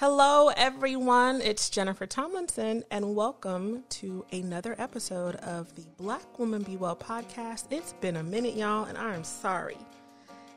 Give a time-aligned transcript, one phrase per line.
[0.00, 1.40] Hello, everyone.
[1.42, 7.64] It's Jennifer Tomlinson, and welcome to another episode of the Black Woman Be Well podcast.
[7.72, 9.76] It's been a minute, y'all, and I'm sorry.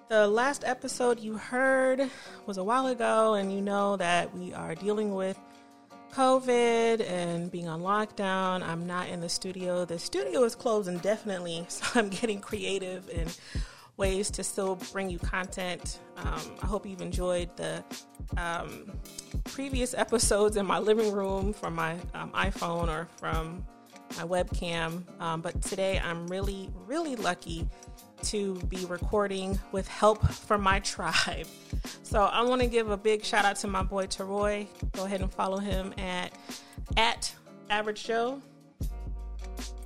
[0.10, 2.08] The last episode you heard
[2.46, 5.40] was a while ago, and you know that we are dealing with
[6.14, 8.62] COVID and being on lockdown.
[8.62, 9.86] I'm not in the studio.
[9.86, 13.28] The studio is closed indefinitely, so I'm getting creative in
[14.02, 16.00] ways to still bring you content.
[16.18, 17.84] Um, I hope you've enjoyed the
[18.36, 18.92] um,
[19.44, 23.64] previous episodes in my living room from my um, iPhone or from
[24.18, 25.04] my webcam.
[25.22, 27.68] Um, but today I'm really, really lucky
[28.24, 31.46] to be recording with help from my tribe.
[32.02, 34.66] So I want to give a big shout out to my boy Teroy.
[34.94, 36.36] Go ahead and follow him at
[36.98, 37.32] at
[37.70, 38.42] Average Joe.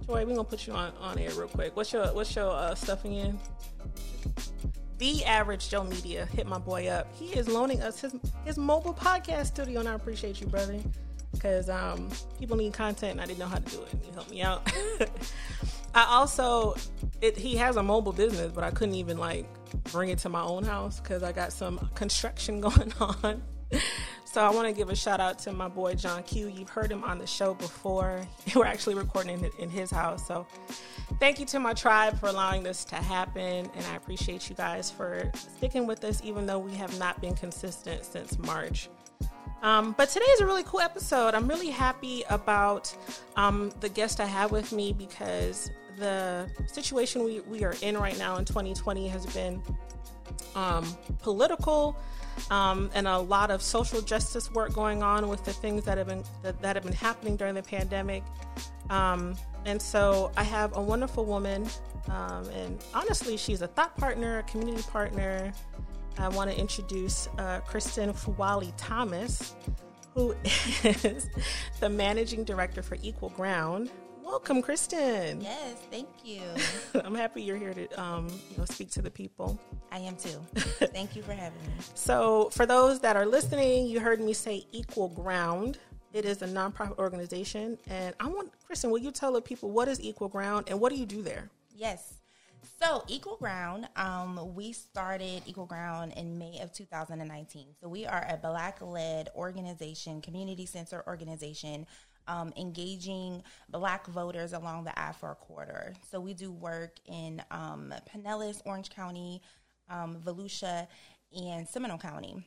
[0.06, 1.76] Troy, we're gonna put you on, on air real quick.
[1.76, 3.38] What's your what's your uh, stuff again?
[4.98, 6.26] The Average Joe Media.
[6.26, 7.08] Hit my boy up.
[7.16, 10.80] He is loaning us his his mobile podcast studio, and I appreciate you, brother.
[11.32, 14.06] Because um, people need content, and I didn't know how to do it.
[14.06, 14.72] You helped me out.
[15.96, 16.76] I also,
[17.22, 19.46] it, he has a mobile business, but I couldn't even like
[19.92, 23.44] bring it to my own house because I got some construction going on.
[24.36, 26.50] So I want to give a shout out to my boy John Q.
[26.50, 28.20] You've heard him on the show before.
[28.54, 30.28] We're actually recording in, in his house.
[30.28, 30.46] So
[31.22, 33.72] thank you to my tribe for allowing this to happen.
[33.74, 37.34] And I appreciate you guys for sticking with us, even though we have not been
[37.34, 38.90] consistent since March.
[39.64, 41.34] Um, but today is a really cool episode.
[41.34, 42.94] I'm really happy about
[43.38, 48.18] um, the guest I have with me because the situation we, we are in right
[48.18, 49.64] now in 2020 has been
[50.56, 50.86] um,
[51.20, 51.96] political
[52.50, 56.08] um, and a lot of social justice work going on with the things that have
[56.08, 58.24] been that, that have been happening during the pandemic.
[58.90, 59.36] Um,
[59.66, 61.68] and so I have a wonderful woman,
[62.08, 65.54] um, and honestly, she's a thought partner, a community partner.
[66.18, 69.56] I want to introduce uh, Kristen Fuwali Thomas,
[70.14, 70.36] who
[70.84, 71.30] is
[71.80, 73.90] the managing director for Equal Ground,
[74.26, 75.40] Welcome, Kristen.
[75.40, 76.42] Yes, thank you.
[77.06, 79.60] I'm happy you're here to um, you know, speak to the people.
[79.92, 80.40] I am too.
[80.56, 81.74] thank you for having me.
[81.94, 85.78] So, for those that are listening, you heard me say Equal Ground.
[86.12, 88.90] It is a nonprofit organization, and I want Kristen.
[88.90, 91.52] Will you tell the people what is Equal Ground and what do you do there?
[91.76, 92.16] Yes.
[92.82, 97.68] So, Equal Ground, um, we started Equal Ground in May of 2019.
[97.80, 101.86] So, we are a Black led organization, community center organization
[102.28, 105.94] um, engaging black voters along the I-4 corridor.
[106.10, 109.42] So we do work in um, Pinellas, Orange County,
[109.90, 110.88] um, Volusia,
[111.36, 112.44] and Seminole County.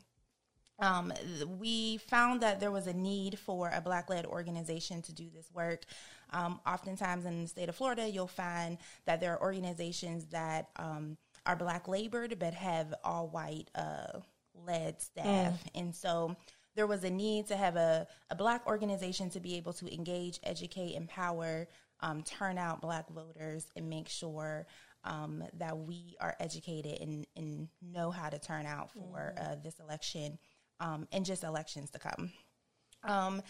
[0.80, 1.12] Um,
[1.58, 5.50] we found that there was a need for a black led organization to do this
[5.52, 5.84] work.
[6.30, 11.16] Um, oftentimes in the state of Florida, you'll find that there are organizations that um,
[11.46, 14.20] are black labored but have all white uh,
[14.66, 15.52] led staff.
[15.52, 15.58] Mm.
[15.74, 16.36] And so
[16.78, 20.38] there was a need to have a, a black organization to be able to engage,
[20.44, 21.66] educate, empower,
[21.98, 24.64] um, turn out black voters, and make sure
[25.02, 29.52] um, that we are educated and, and, know how to turn out for mm-hmm.
[29.52, 30.38] uh, this election
[30.78, 32.30] um, and just elections to come.
[33.02, 33.42] Um,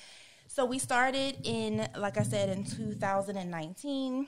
[0.46, 4.26] so we started in, like I said, in 2019.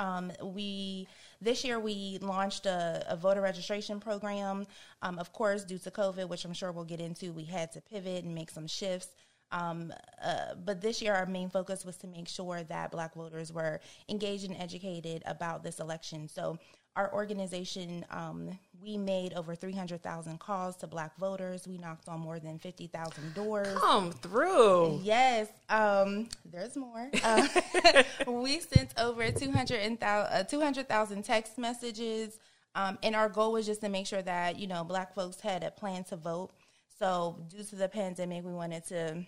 [0.00, 1.06] Um, we
[1.42, 4.66] this year we launched a, a voter registration program.
[5.02, 7.80] Um, of course, due to COVID, which I'm sure we'll get into, we had to
[7.80, 9.10] pivot and make some shifts.
[9.52, 9.92] Um,
[10.24, 13.80] uh, but this year, our main focus was to make sure that Black voters were
[14.08, 16.28] engaged and educated about this election.
[16.28, 16.58] So
[16.96, 21.66] our organization, um, we made over 300,000 calls to black voters.
[21.68, 23.78] We knocked on more than 50,000 doors.
[23.78, 25.00] Come through.
[25.02, 25.48] Yes.
[25.68, 27.10] Um, there's more.
[27.22, 27.46] Uh,
[28.26, 32.38] we sent over 200,000 uh, 200, text messages.
[32.74, 35.62] Um, and our goal was just to make sure that, you know, black folks had
[35.62, 36.50] a plan to vote.
[36.98, 39.24] So due to the pandemic, we wanted to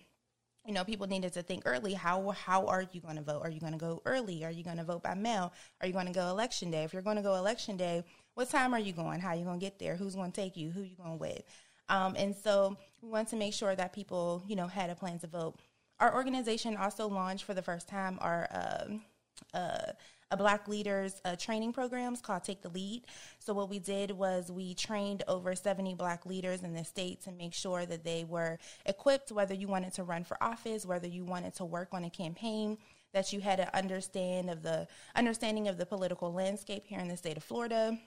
[0.66, 1.92] you know, people needed to think early.
[1.92, 3.40] How how are you going to vote?
[3.42, 4.44] Are you going to go early?
[4.44, 5.52] Are you going to vote by mail?
[5.80, 6.84] Are you going to go election day?
[6.84, 8.04] If you're going to go election day,
[8.34, 9.20] what time are you going?
[9.20, 9.96] How are you going to get there?
[9.96, 10.70] Who's going to take you?
[10.70, 11.42] Who you going with?
[11.88, 15.18] Um, and so we want to make sure that people, you know, had a plan
[15.20, 15.58] to vote.
[16.00, 19.92] Our organization also launched for the first time our uh, uh,
[20.32, 23.02] a Black Leaders uh, training programs called Take the Lead.
[23.38, 27.32] So what we did was we trained over 70 Black leaders in the state to
[27.32, 31.24] make sure that they were equipped, whether you wanted to run for office, whether you
[31.24, 32.78] wanted to work on a campaign,
[33.12, 37.16] that you had an understand of the understanding of the political landscape here in the
[37.16, 37.98] state of Florida.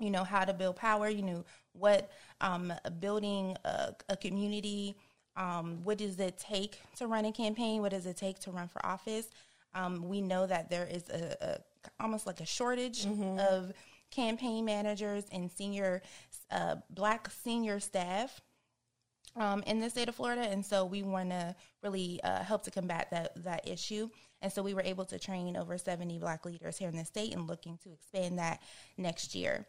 [0.00, 1.08] You know how to build power.
[1.08, 1.44] You knew
[1.74, 2.10] what
[2.40, 4.96] um, building a, a community.
[5.36, 7.82] Um, what does it take to run a campaign?
[7.82, 9.28] What does it take to run for office?
[9.74, 13.38] Um, we know that there is a, a almost like a shortage mm-hmm.
[13.38, 13.72] of
[14.10, 16.02] campaign managers and senior
[16.50, 18.40] uh, black senior staff
[19.36, 22.70] um, in the state of Florida, and so we want to really uh, help to
[22.70, 24.08] combat that that issue.
[24.42, 27.32] And so we were able to train over seventy Black leaders here in the state,
[27.32, 28.60] and looking to expand that
[28.98, 29.66] next year.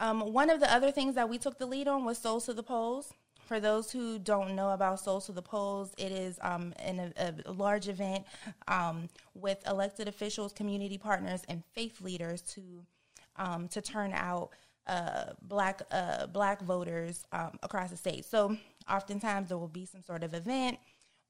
[0.00, 2.52] Um, one of the other things that we took the lead on was Souls to
[2.52, 3.14] the Polls.
[3.46, 7.34] For those who don't know about Souls to the Polls, it is um, an, a,
[7.44, 8.24] a, large event
[8.68, 12.62] um, with elected officials, community partners, and faith leaders to
[13.36, 14.50] um, to turn out
[14.86, 18.24] uh, black uh, black voters um, across the state.
[18.24, 18.56] So
[18.90, 20.78] oftentimes there will be some sort of event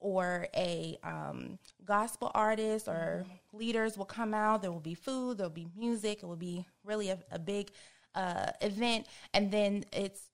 [0.01, 4.63] or a um, gospel artist or leaders will come out.
[4.63, 6.23] There will be food, there will be music.
[6.23, 7.71] It will be really a, a big
[8.15, 10.29] uh, event, and then it's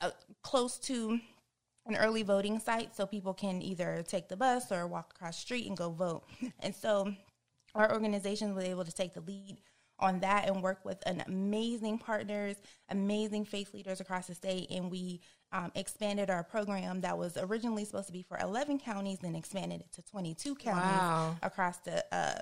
[0.00, 0.10] uh,
[0.42, 1.18] close to
[1.86, 5.40] an early voting site so people can either take the bus or walk across the
[5.40, 6.24] street and go vote.
[6.60, 7.12] And so
[7.74, 9.58] our organization was able to take the lead
[10.00, 12.56] on that and work with an amazing partners,
[12.88, 14.70] amazing faith leaders across the state.
[14.70, 19.18] And we um, expanded our program that was originally supposed to be for 11 counties
[19.22, 21.36] and expanded it to 22 counties wow.
[21.42, 22.40] across the uh,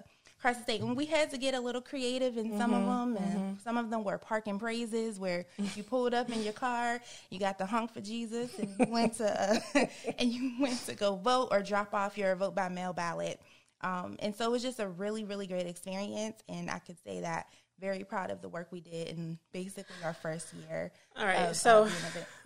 [0.55, 0.81] state.
[0.81, 3.39] And we had to get a little creative in mm-hmm, some of mm-hmm, them, and
[3.39, 3.63] mm-hmm.
[3.63, 7.01] some of them were parking praises, where you pulled up in your car,
[7.31, 9.87] you got the honk for Jesus, and you went to uh,
[10.19, 13.41] and you went to go vote or drop off your vote by mail ballot.
[13.83, 17.21] Um, and so it was just a really, really great experience, and I could say
[17.21, 17.47] that
[17.79, 20.93] very proud of the work we did in basically our first year.
[21.17, 21.89] All right, of, so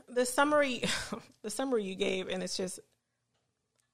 [0.09, 0.83] the summary,
[1.43, 2.81] the summary you gave, and it's just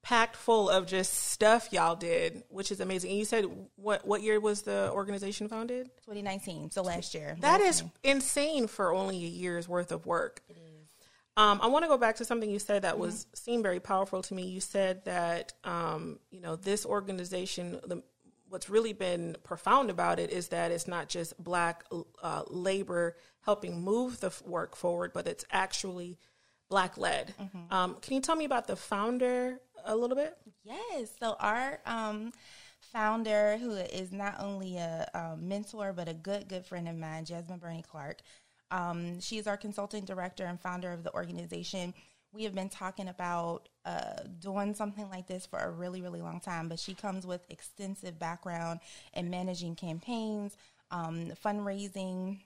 [0.07, 3.11] packed full of just stuff y'all did, which is amazing.
[3.11, 3.45] And you said
[3.75, 5.87] what what year was the organization founded?
[6.05, 7.37] 2019, so last year.
[7.41, 10.43] That is insane for only a year's worth of work.
[10.49, 10.89] It is.
[11.37, 13.03] Um, I want to go back to something you said that mm-hmm.
[13.03, 14.45] was seemed very powerful to me.
[14.45, 17.81] You said that um, you know this organization.
[17.85, 18.01] The,
[18.49, 21.85] what's really been profound about it is that it's not just black
[22.23, 26.17] uh, labor helping move the work forward, but it's actually
[26.69, 27.35] black led.
[27.41, 27.75] Mm-hmm.
[27.75, 30.37] Um, can you tell me about the founder a little bit?
[30.65, 31.11] Yes.
[31.19, 32.33] So our um,
[32.93, 37.25] founder, who is not only a, a, mentor but a good good friend of mine,
[37.25, 38.21] Jasmine Burney-Clark.
[38.71, 41.95] Um, she is our consulting director and founder of the organization.
[42.33, 46.41] We have been talking about uh, doing something like this for a really, really long
[46.41, 48.81] time, but she comes with extensive background
[49.15, 50.57] in managing campaigns,
[50.91, 52.41] um, fundraising,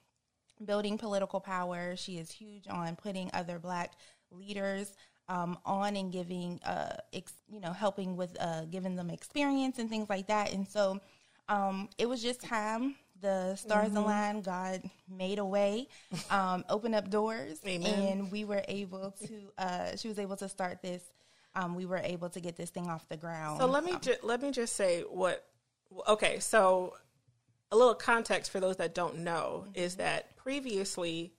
[0.65, 1.97] building political power.
[1.97, 3.93] She is huge on putting other Black
[4.31, 4.93] leaders
[5.31, 9.89] um, on and giving, uh, ex, you know, helping with uh, giving them experience and
[9.89, 10.53] things like that.
[10.53, 11.01] And so
[11.49, 12.97] um, it was just time.
[13.23, 13.99] The stars mm-hmm.
[13.99, 14.45] aligned.
[14.45, 15.89] God made a way,
[16.31, 17.95] um, opened up doors, Amen.
[17.95, 19.35] and we were able to.
[19.59, 21.03] Uh, she was able to start this.
[21.55, 23.61] Um, we were able to get this thing off the ground.
[23.61, 25.45] So let me um, ju- let me just say what.
[26.09, 26.95] Okay, so
[27.71, 29.73] a little context for those that don't know mm-hmm.
[29.75, 31.35] is that previously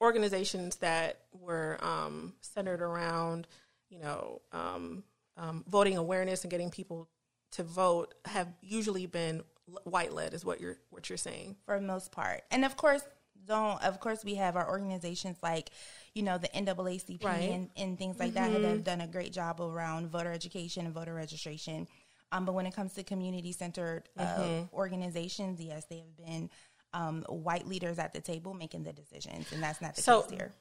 [0.00, 3.46] organizations that were um, centered around,
[3.88, 5.02] you know, um,
[5.36, 7.08] um, voting awareness and getting people
[7.52, 9.42] to vote have usually been
[9.84, 12.42] white led, is what you're what you're saying for the most part.
[12.50, 13.02] And of course,
[13.46, 15.70] don't of course we have our organizations like
[16.14, 17.50] you know the NAACP right.
[17.50, 18.52] and, and, things like mm-hmm.
[18.52, 21.86] that that have done a great job around voter education and voter registration.
[22.30, 24.76] Um, but when it comes to community centered uh, mm-hmm.
[24.76, 26.50] organizations, yes, they have been
[26.92, 30.30] um, white leaders at the table making the decisions, and that's not the so, case
[30.32, 30.52] here.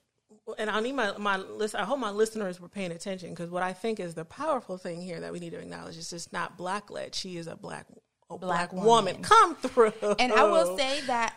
[0.58, 1.76] And I need my my list.
[1.76, 5.02] I hope my listeners were paying attention because what I think is the powerful thing
[5.02, 7.16] here that we need to acknowledge is just not black led.
[7.16, 7.88] She is a black
[8.30, 8.86] a black, black woman.
[8.86, 9.24] woman.
[9.24, 10.16] Come through.
[10.20, 11.36] And I will say that.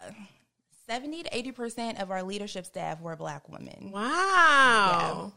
[0.00, 0.10] Uh,
[0.86, 3.90] 70 to 80% of our leadership staff were black women.
[3.90, 4.02] Wow.
[4.02, 5.30] Yeah.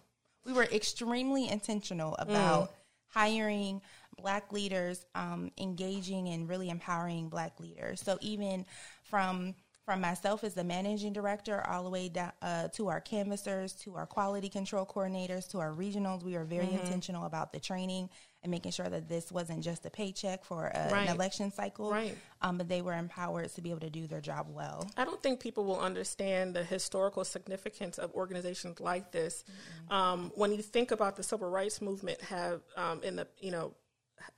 [0.45, 2.73] We were extremely intentional about mm.
[3.09, 3.81] Hiring
[4.21, 8.01] black leaders um, engaging and really empowering black leaders.
[8.01, 8.65] So even
[9.03, 13.71] from from myself as the managing director all the way down uh, to our canvassers,
[13.71, 16.85] to our quality control coordinators, to our regionals, we are very mm-hmm.
[16.85, 18.09] intentional about the training
[18.43, 21.09] and making sure that this wasn't just a paycheck for a, right.
[21.09, 22.15] an election cycle, right.
[22.41, 24.89] um, but they were empowered to be able to do their job well.
[24.95, 29.43] I don't think people will understand the historical significance of organizations like this.
[29.43, 29.93] Mm-hmm.
[29.93, 33.73] Um, when you think about the civil rights movement, have um, in the you know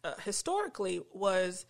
[0.04, 1.66] uh, historically was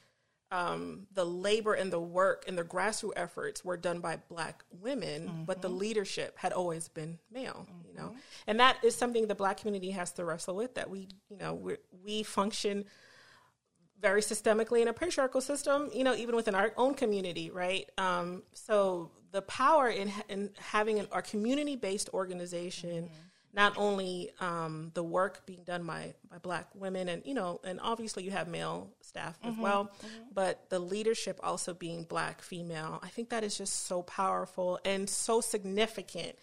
[0.52, 5.28] um, the labor and the work and the grassroots efforts were done by black women,
[5.28, 5.44] mm-hmm.
[5.44, 7.68] but the leadership had always been male.
[7.70, 7.88] Mm-hmm.
[7.88, 8.18] You know, mm-hmm.
[8.48, 10.76] and that is something the black community has to wrestle with.
[10.76, 12.86] That we, you know, we we function
[14.02, 15.90] very systemically in a patriarchal system.
[15.94, 17.90] You know, even within our own community, right?
[17.98, 23.04] Um, so the power in in having an, our community based organization.
[23.04, 23.14] Mm-hmm
[23.54, 27.80] not only um, the work being done by, by black women and you know and
[27.82, 30.24] obviously you have male staff as mm-hmm, well mm-hmm.
[30.34, 35.10] but the leadership also being black female i think that is just so powerful and
[35.10, 36.36] so significant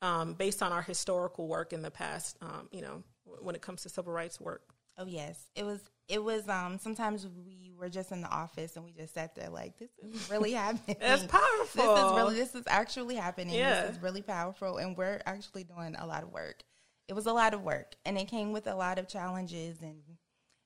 [0.00, 3.02] um, based on our historical work in the past um, you know
[3.40, 4.62] when it comes to civil rights work.
[4.98, 5.50] Oh yes.
[5.54, 9.14] It was it was um sometimes we were just in the office and we just
[9.14, 10.96] sat there like this is really happening.
[11.00, 11.94] It's powerful.
[11.94, 13.54] This is really this is actually happening.
[13.54, 13.82] Yeah.
[13.82, 16.62] This is really powerful and we're actually doing a lot of work.
[17.08, 19.96] It was a lot of work and it came with a lot of challenges and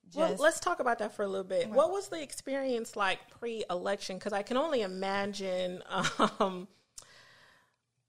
[0.09, 1.69] just, well, let's talk about that for a little bit.
[1.69, 4.19] What was the experience like pre-election?
[4.19, 5.83] Because I can only imagine,
[6.39, 6.69] um,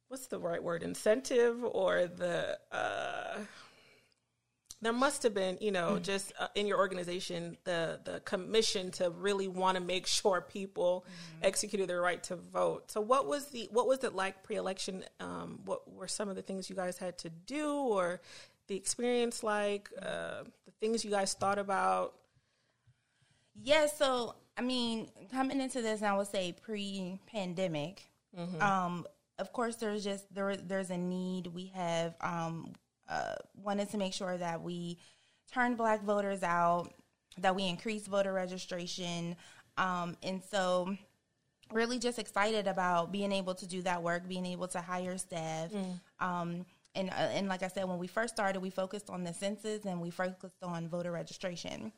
[0.08, 3.40] what's the right word, incentive or the uh,
[4.82, 6.02] there must have been, you know, mm.
[6.04, 11.06] just uh, in your organization, the the commission to really want to make sure people
[11.08, 11.46] mm.
[11.46, 12.92] executed their right to vote.
[12.92, 15.04] So, what was the what was it like pre-election?
[15.20, 18.22] Um, what were some of the things you guys had to do, or
[18.68, 19.90] the experience like?
[20.00, 22.14] Uh, the things you guys thought about?
[23.56, 28.04] Yeah, so I mean, coming into this, I would say pre-pandemic.
[28.38, 28.62] Mm-hmm.
[28.62, 29.08] Um,
[29.40, 31.48] of course, there's just there there's a need.
[31.48, 32.74] We have um,
[33.10, 34.98] uh, wanted to make sure that we
[35.52, 36.94] turned black voters out,
[37.40, 39.36] that we increased voter registration.
[39.78, 40.96] Um, and so,
[41.72, 45.72] really just excited about being able to do that work, being able to hire staff.
[45.72, 46.00] Mm.
[46.20, 49.34] Um, and, uh, and like I said, when we first started, we focused on the
[49.34, 51.92] census and we focused on voter registration.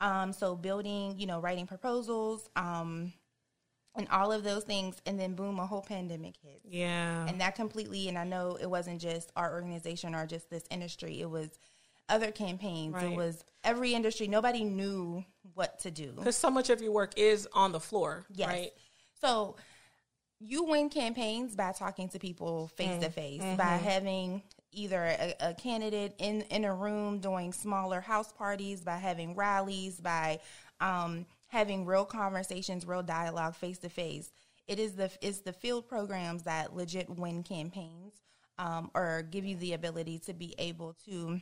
[0.00, 3.12] Um, so building, you know, writing proposals, um,
[3.96, 7.26] and all of those things and then boom a whole pandemic hit yeah.
[7.26, 11.20] And that completely and i know it wasn't just our organization or just this industry
[11.20, 11.50] it was
[12.10, 12.94] other campaigns.
[12.94, 13.12] Right.
[13.12, 14.28] it was every industry.
[14.28, 16.12] Nobody knew what to do.
[16.16, 18.48] Because so much of your work is on the floor yes.
[18.48, 18.70] right?
[19.20, 19.56] So
[20.40, 24.42] you win campaigns by talking to people face to face by having
[24.72, 30.00] either a, a, candidate in in a room doing smaller house parties by having rallies
[30.00, 30.38] by
[30.80, 34.30] um, having real conversations, real dialogue face to face.
[34.66, 38.14] It is the it's the field programs that legit win campaigns
[38.58, 41.40] um, or give you the ability to be able to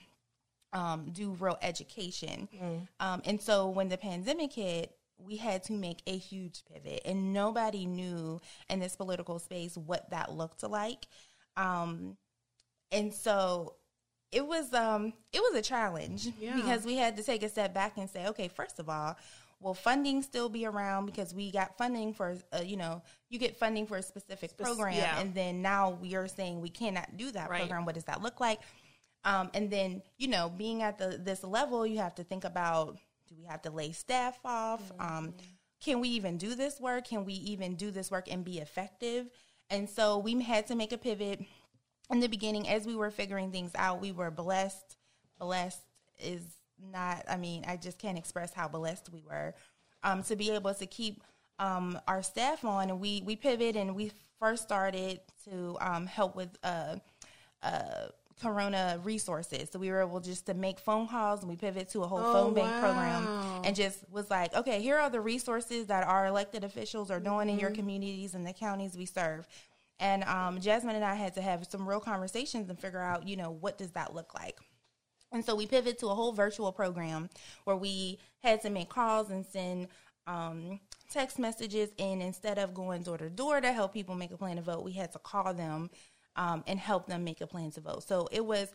[0.73, 2.49] um, do real education.
[2.55, 2.88] Mm.
[3.00, 7.33] Um, and so when the pandemic hit, we had to make a huge pivot, and
[7.33, 11.07] nobody knew in this political space what that looked like.
[11.57, 12.17] Um,
[12.93, 13.75] and so
[14.31, 16.55] it was um it was a challenge yeah.
[16.55, 19.17] because we had to take a step back and say okay first of all
[19.61, 23.57] will funding still be around because we got funding for uh, you know you get
[23.57, 25.19] funding for a specific Spec- program yeah.
[25.19, 27.61] and then now we are saying we cannot do that right.
[27.61, 27.85] program.
[27.85, 28.61] What does that look like?
[29.25, 32.99] Um, and then you know being at the this level you have to think about
[33.29, 34.83] do we have to lay staff off?
[34.93, 35.19] Mm-hmm.
[35.19, 35.35] um,
[35.81, 37.07] can we even do this work?
[37.07, 39.29] Can we even do this work and be effective?
[39.71, 41.41] And so we had to make a pivot.
[42.11, 44.97] In the beginning as we were figuring things out we were blessed.
[45.38, 45.85] Blessed
[46.19, 46.43] is
[46.92, 49.54] not, I mean, I just can't express how blessed we were
[50.02, 51.23] um, to be able to keep
[51.58, 52.90] um, our staff on.
[52.90, 56.97] And we, we pivot and we first started to um, help with uh,
[57.62, 58.06] uh,
[58.40, 59.70] Corona resources.
[59.70, 62.20] So we were able just to make phone calls and we pivot to a whole
[62.20, 62.80] oh, phone bank wow.
[62.80, 67.20] program and just was like, okay, here are the resources that our elected officials are
[67.20, 67.49] doing mm-hmm.
[67.50, 67.80] in your mm-hmm.
[67.80, 69.47] communities and the counties we serve.
[70.00, 73.37] And um, Jasmine and I had to have some real conversations and figure out, you
[73.37, 74.58] know, what does that look like?
[75.32, 77.28] And so we pivoted to a whole virtual program
[77.64, 79.88] where we had to make calls and send
[80.26, 80.80] um,
[81.11, 81.90] text messages.
[81.99, 84.85] And instead of going door to door to help people make a plan to vote,
[84.85, 85.90] we had to call them
[86.37, 88.04] um, and help them make a plan to vote.
[88.04, 88.73] So it was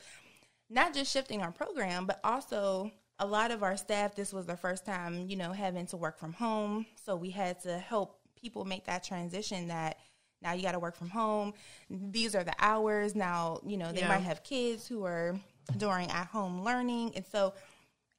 [0.69, 4.57] not just shifting our program, but also a lot of our staff, this was their
[4.57, 6.85] first time, you know, having to work from home.
[7.05, 9.97] So we had to help people make that transition that
[10.41, 11.53] now you got to work from home.
[11.89, 13.15] These are the hours.
[13.15, 14.09] Now, you know, they yeah.
[14.09, 15.39] might have kids who are
[15.77, 17.13] during at home learning.
[17.15, 17.53] And so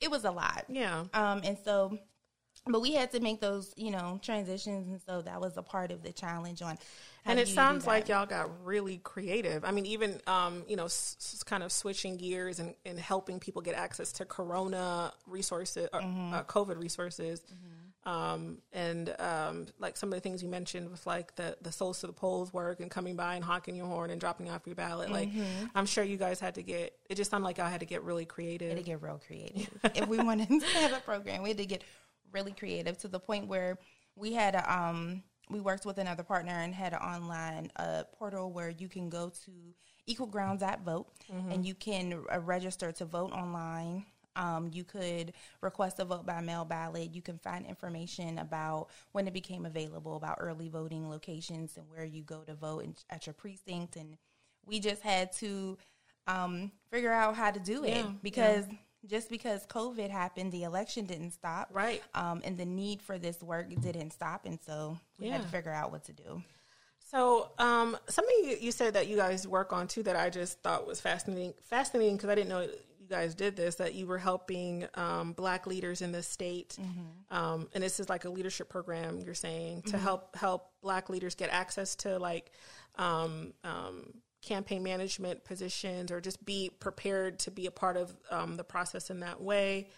[0.01, 0.65] it was a lot.
[0.69, 1.05] Yeah.
[1.13, 1.99] Um, and so,
[2.67, 4.89] but we had to make those, you know, transitions.
[4.89, 6.79] And so that was a part of the challenge on.
[7.25, 9.65] and it sounds like y'all got really creative.
[9.65, 13.63] I mean, even, um, you know, s- kind of switching gears and, and helping people
[13.63, 16.35] get access to Corona resources, or, mm-hmm.
[16.35, 17.41] uh, COVID resources.
[17.41, 21.73] Mm-hmm um, and um, like some of the things you mentioned with like the the
[21.73, 24.63] souls to the polls work and coming by and honking your horn and dropping off
[24.67, 25.11] your ballot.
[25.11, 25.67] Like mm-hmm.
[25.75, 26.99] I'm sure you guys had to get.
[27.09, 28.69] It just sounded like I had to get really creative.
[28.69, 31.43] Had to get real creative if we wanted to have a program.
[31.43, 31.83] We had to get
[32.33, 33.79] really creative to the point where
[34.17, 38.51] we had a, um we worked with another partner and had an online uh, portal
[38.51, 39.53] where you can go to
[40.07, 41.53] Equal Grounds at Vote Mm-hmm.
[41.53, 44.05] and you can uh, register to vote online.
[44.37, 47.15] Um, you could request a vote by mail ballot.
[47.15, 52.05] You can find information about when it became available, about early voting locations and where
[52.05, 53.97] you go to vote in, at your precinct.
[53.97, 54.17] And
[54.67, 55.79] we just had to
[56.27, 58.65] um, figure out how to do it Yeah, because
[59.07, 61.69] just because COVID happened, the election didn't stop.
[61.73, 62.03] Right.
[62.15, 64.47] Um, and the need for this work didn't stop.
[64.47, 66.43] And so we had to figure out what to do.
[67.11, 70.61] So, um, something you, you said that you guys work on too that I just
[70.63, 71.55] thought was fascinating.
[71.63, 72.67] Fascinating because I didn't know
[73.05, 73.77] you guys did this.
[73.77, 76.77] That you were helping um, Black leaders in the state,
[77.31, 79.21] um, and this is like a leadership program.
[79.21, 82.51] You're saying to help help Black leaders get access to like
[82.97, 88.57] um, um, campaign management positions, or just be prepared to be a part of um,
[88.57, 89.89] the process in that way.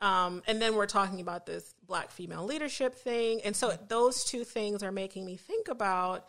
[0.00, 3.40] Um, and then we're talking about this black female leadership thing.
[3.44, 6.24] And so those two things are making me think about,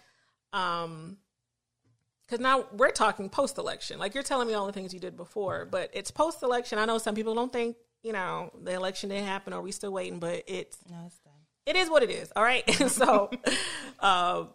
[2.32, 4.00] um, cause now we're talking post election.
[4.00, 6.80] Like you're telling me all the things you did before, but it's post election.
[6.80, 9.92] I know some people don't think, you know, the election didn't happen or we still
[9.92, 11.34] waiting, but it's, No, it's done.
[11.66, 12.32] it is what it is.
[12.36, 12.64] All right.
[12.90, 13.30] So,
[14.00, 14.46] uh,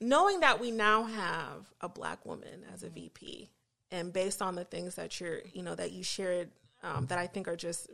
[0.00, 3.50] knowing that we now have a black woman as a VP,
[3.90, 6.50] and based on the things that you're, you know, that you shared,
[6.82, 7.88] um, that I think are just,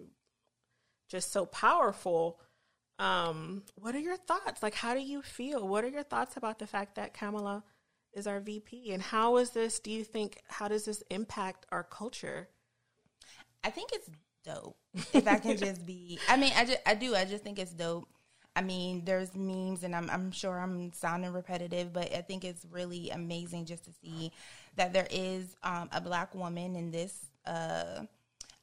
[1.09, 2.39] just so powerful.
[3.01, 4.63] Um, what are your thoughts?
[4.63, 5.67] Like, how do you feel?
[5.67, 7.65] What are your thoughts about the fact that Kamala
[8.13, 9.79] is our VP, and how is this?
[9.79, 12.49] Do you think how does this impact our culture?
[13.65, 14.11] I think it's
[14.45, 14.77] dope.
[15.13, 17.15] If I can just be, I mean, I just, I do.
[17.15, 18.09] I just think it's dope.
[18.57, 22.67] I mean, there's memes, and I'm, I'm sure I'm sounding repetitive, but I think it's
[22.71, 24.33] really amazing just to see
[24.75, 28.01] that there is um, a black woman in this, uh,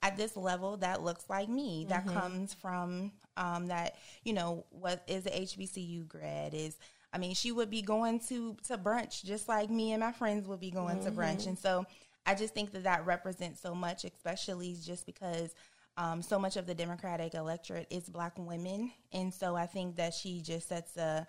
[0.01, 5.03] at this level that looks like me, that comes from, um, that you know, what
[5.07, 6.77] is a HBCU grad is.
[7.15, 10.47] I mean, she would be going to to brunch just like me and my friends
[10.47, 11.85] would be going to brunch, and so
[12.25, 15.55] I just think that that represents so much, especially just because
[15.95, 20.13] um, so much of the Democratic electorate is black women, and so I think that
[20.13, 21.25] she just sets a,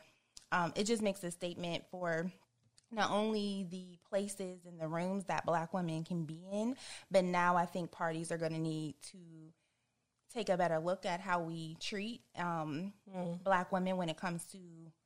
[0.51, 2.33] um, it just makes a statement for
[2.91, 6.75] not only the places and the rooms that black women can be in,
[7.13, 9.19] but now I think parties are going to need to
[10.37, 12.93] take a better look at how we treat um,
[13.43, 14.59] black women when it comes to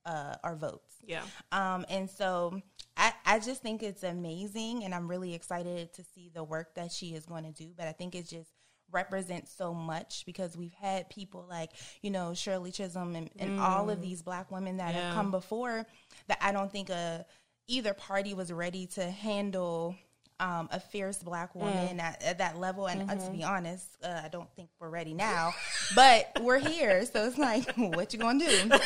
[0.04, 0.96] uh, our votes.
[1.06, 1.22] Yeah.
[1.52, 2.60] Um, and so
[2.96, 6.90] I, I just think it's amazing, and I'm really excited to see the work that
[6.90, 7.70] she is going to do.
[7.76, 8.50] But I think it just
[8.92, 11.70] represents so much because we've had people like,
[12.02, 15.06] you know, Shirley Chisholm and, and all of these black women that Yeah.
[15.06, 15.86] have come before
[16.26, 17.24] that I don't think a,
[17.68, 19.94] either party was ready to handle.
[20.40, 24.22] Um, a fierce black woman at, at that level, and uh, to be honest, uh,
[24.24, 25.53] I don't think we're ready now.
[25.94, 28.70] but we're here, so it's like, what you gonna do?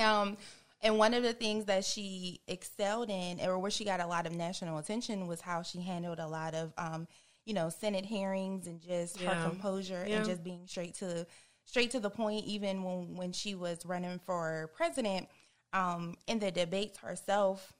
[0.00, 0.36] Um,
[0.82, 4.26] and one of the things that she excelled in, or where she got a lot
[4.26, 7.06] of national attention, was how she handled a lot of, um,
[7.44, 9.34] you know, Senate hearings and just Yeah.
[9.34, 10.16] her composure Yeah.
[10.16, 11.26] and just being straight to
[11.64, 12.44] straight to the point.
[12.46, 15.28] Even when when she was running for president,
[15.72, 17.72] um, in the debates herself,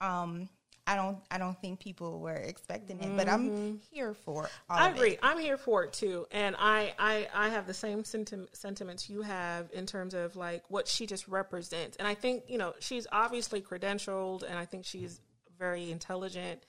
[0.00, 0.48] um,
[0.86, 4.90] I don't I don't think people were expecting it, but I'm here for all I
[4.90, 5.12] agree.
[5.12, 5.20] it.
[5.22, 9.22] I'm here for it too, and I I, I have the same senti- sentiments you
[9.22, 11.96] have in terms of like what she just represents.
[11.96, 15.20] And I think you know she's obviously credentialed, and I think she's
[15.58, 16.64] very intelligent.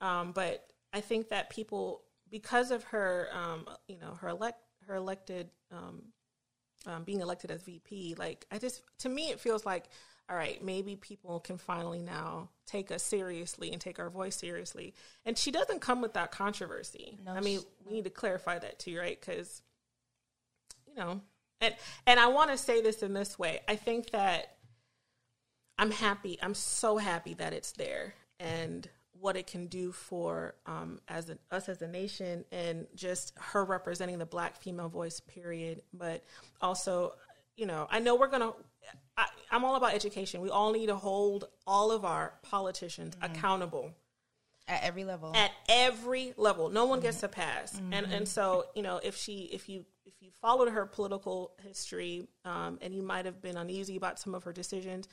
[0.00, 4.94] Um, but I think that people, because of her, um, you know, her elect her
[4.94, 6.02] elected um,
[6.86, 9.86] um, being elected as VP, like I just to me it feels like
[10.28, 14.92] all right, maybe people can finally now take us seriously and take our voice seriously.
[15.24, 17.18] And she doesn't come with that controversy.
[17.24, 19.18] No, I mean, she- we need to clarify that too, right?
[19.20, 19.62] Because
[20.88, 21.20] you know,
[21.60, 21.74] and
[22.06, 23.60] and I want to say this in this way.
[23.68, 24.56] I think that
[25.78, 26.38] I'm happy.
[26.42, 28.88] I'm so happy that it's there and
[29.20, 33.64] what it can do for um, as a, us as a nation and just her
[33.64, 36.22] representing the black female voice period but
[36.60, 37.12] also
[37.56, 38.52] you know i know we're gonna
[39.16, 43.92] I, i'm all about education we all need to hold all of our politicians accountable
[44.68, 46.70] At every level, at every level.
[46.70, 50.14] No one gets a pass, and and so you know if she if you if
[50.20, 54.42] you followed her political history, um, and you might have been uneasy about some of
[54.44, 55.08] her decisions,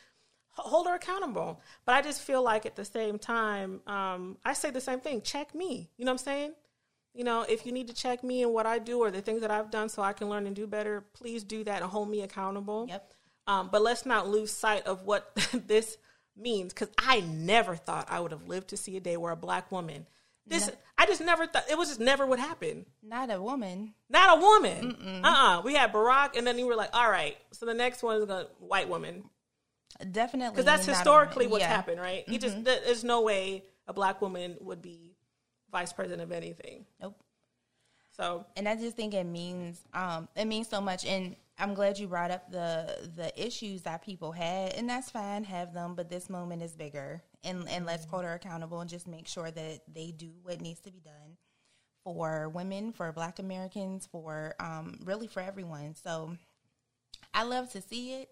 [0.50, 1.62] hold her accountable.
[1.86, 5.22] But I just feel like at the same time, um, I say the same thing.
[5.22, 5.90] Check me.
[5.98, 6.54] You know what I'm saying?
[7.14, 9.42] You know, if you need to check me and what I do or the things
[9.42, 12.10] that I've done so I can learn and do better, please do that and hold
[12.10, 12.88] me accountable.
[12.90, 13.14] Yep.
[13.48, 15.34] Um, but let's not lose sight of what
[15.68, 15.98] this
[16.36, 19.36] means because I never thought I would have lived to see a day where a
[19.36, 20.08] black woman.
[20.48, 20.74] This No.
[20.98, 22.86] I just never thought it was just never would happen.
[23.02, 23.94] Not a woman.
[24.10, 25.22] Not a woman.
[25.24, 27.38] Uh uh We had Barack, and then you were like, all right.
[27.52, 29.24] So the next one is a white woman
[30.12, 30.52] Definitely.
[30.56, 31.68] because that's historically what's Yeah.
[31.68, 31.76] Mm-hmm.
[31.76, 32.28] happened, right?
[32.28, 35.16] You just there's no way a black woman would be
[35.72, 36.86] vice president of anything.
[37.02, 37.20] Nope.
[38.18, 41.06] So and I just think it means um, it means so much.
[41.06, 45.46] And I'm glad you brought up the the issues that people had, and that's fine,
[45.46, 45.96] have them.
[45.96, 49.50] But this moment is bigger, and and let's hold her accountable and just make sure
[49.50, 51.38] that they do what needs to be done
[52.04, 55.96] for women, for Black Americans, for um, really for everyone.
[55.96, 56.36] So
[57.34, 58.30] I love to see it.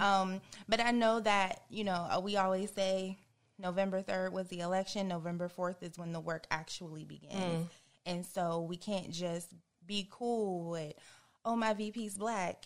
[0.00, 3.18] Um, but I know that you know uh, we always say
[3.58, 5.08] November third was the election.
[5.08, 7.68] November fourth is when the work actually begins,
[8.06, 9.48] and so we can't just
[9.86, 10.94] be cool with
[11.44, 12.64] oh my VP's black.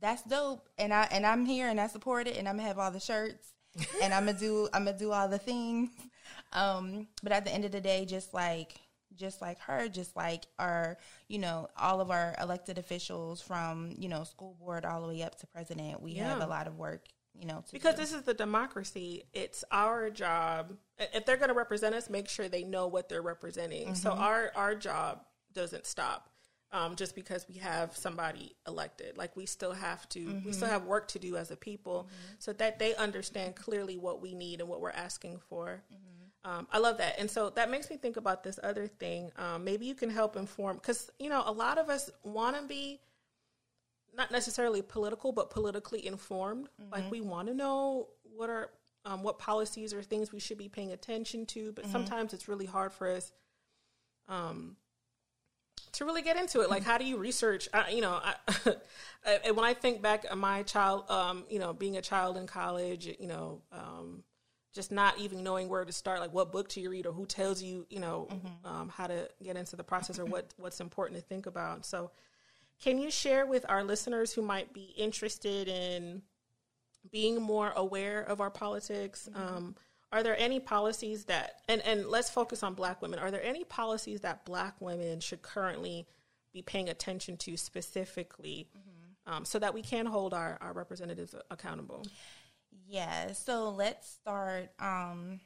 [0.00, 2.78] That's dope, and I and I'm here and I support it, and I'm gonna have
[2.78, 3.52] all the shirts,
[4.02, 5.90] and I'm gonna do I'm gonna do all the things.
[6.52, 8.74] Um, but at the end of the day, just like
[9.16, 10.96] just like her, just like our,
[11.28, 15.22] you know, all of our elected officials from, you know, school board all the way
[15.22, 17.04] up to president, we have a lot of work,
[17.34, 18.00] you know, to because do.
[18.00, 20.72] this is the democracy, it's our job.
[20.98, 23.94] If they're going to represent us, make sure they know what they're representing.
[23.94, 24.22] So Mm-hmm.
[24.22, 25.20] our our job
[25.52, 26.29] doesn't stop
[26.72, 29.16] um, just because we have somebody elected.
[29.16, 30.72] Like we still have to, we still Mm-hmm.
[30.74, 34.60] have work to do as a people, so that they understand clearly what we need
[34.60, 35.82] and what we're asking for.
[35.92, 36.50] Mm-hmm.
[36.50, 39.30] Um, I love that, and so that makes me think about this other thing.
[39.36, 42.62] Um, maybe you can help inform because you know a lot of us want to
[42.62, 43.00] be
[44.16, 46.68] not necessarily political, but politically informed.
[46.90, 48.70] Like we want to know what are
[49.04, 52.66] um, what policies or things we should be paying attention to, but sometimes it's really
[52.66, 53.32] hard for us
[54.28, 54.76] um,
[55.92, 56.70] to really get into it.
[56.70, 57.68] Like, how do you research?
[57.72, 58.76] I, you know, I,
[59.52, 63.06] when I think back on my child, um, you know, being a child in college,
[63.18, 64.22] you know, um,
[64.72, 67.62] just not even knowing where to start, like what book to read or who tells
[67.62, 68.28] you, you know,
[68.64, 71.84] um, how to get into the process or what what's important to think about.
[71.84, 72.10] So,
[72.80, 76.22] can you share with our listeners who might be interested in
[77.10, 79.28] being more aware of our politics?
[79.34, 79.74] Um,
[80.12, 83.64] are there any policies that, and, and let's focus on Black women, are there any
[83.64, 86.06] policies that Black women should currently
[86.52, 88.68] be paying attention to specifically
[89.26, 92.04] um, so that we can hold our, our representatives accountable?
[92.88, 94.70] Yeah, so let's start.
[94.80, 95.40] Um,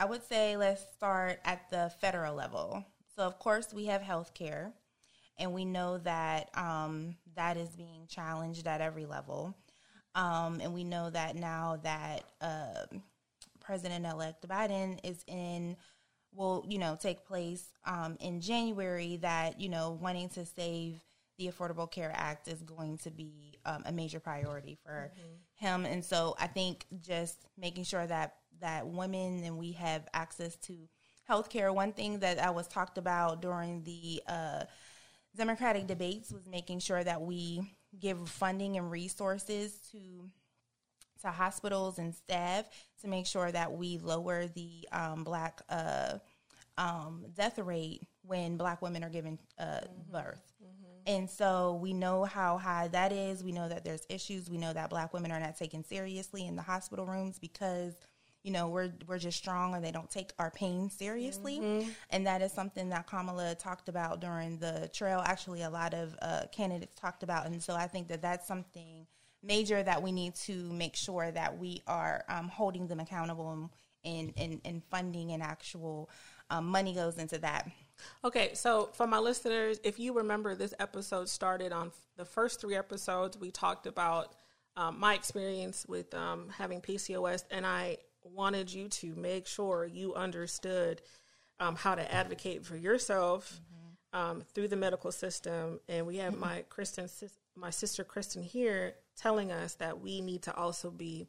[0.00, 2.84] I would say let's start at the federal level.
[3.14, 4.72] So, of course, we have health care,
[5.38, 9.54] and we know that um, that is being challenged at every level.
[10.14, 12.86] Um, and we know that now that uh,
[13.68, 15.76] President elect Biden is in,
[16.32, 21.02] will, you know, take place um, in January, that, you know, wanting to save
[21.36, 25.12] the Affordable Care Act is going to be um, a major priority for
[25.56, 25.84] him.
[25.84, 30.88] And so I think just making sure that that women and we have access to
[31.24, 31.70] health care.
[31.70, 34.64] One thing that I was talked about during the uh,
[35.36, 37.60] Democratic debates was making sure that we
[38.00, 40.30] give funding and resources to
[41.22, 42.66] to hospitals and staff
[43.02, 46.18] to make sure that we lower the um, black uh,
[46.76, 49.80] um, death rate when black women are given uh,
[50.12, 50.52] birth.
[51.06, 53.42] And so we know how high that is.
[53.42, 54.50] We know that there's issues.
[54.50, 57.94] We know that black women are not taken seriously in the hospital rooms because
[58.44, 61.60] you know we're we're just strong and they don't take our pain seriously.
[62.10, 65.22] And that is something that Kamala talked about during the trail.
[65.24, 69.06] Actually, a lot of uh, candidates talked about, and so I think that that's something
[69.42, 73.70] major that we need to make sure that we are um, holding them accountable
[74.04, 76.08] and and, and, funding and actual
[76.50, 77.68] um, money goes into that.
[78.24, 82.76] Okay, so for my listeners, if you remember, this episode started on the first three
[82.76, 83.36] episodes.
[83.36, 84.34] We talked about
[84.76, 90.14] um, my experience with um, having PCOS, and I wanted you to make sure you
[90.14, 91.02] understood
[91.60, 93.60] um, how to advocate for yourself
[94.12, 95.80] um, through the medical system.
[95.88, 97.08] And we have my Kristen,
[97.56, 101.26] my sister Kristen here, telling us that we need to also be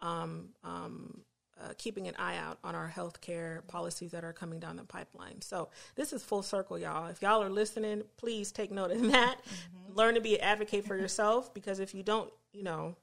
[0.00, 1.22] um, um,
[1.60, 5.40] uh, keeping an eye out on our healthcare policies that are coming down the pipeline.
[5.40, 7.08] So this is full circle, y'all.
[7.08, 9.36] If y'all are listening, please take note of that.
[9.94, 12.96] Learn to be an advocate for yourself because if you don't, you know,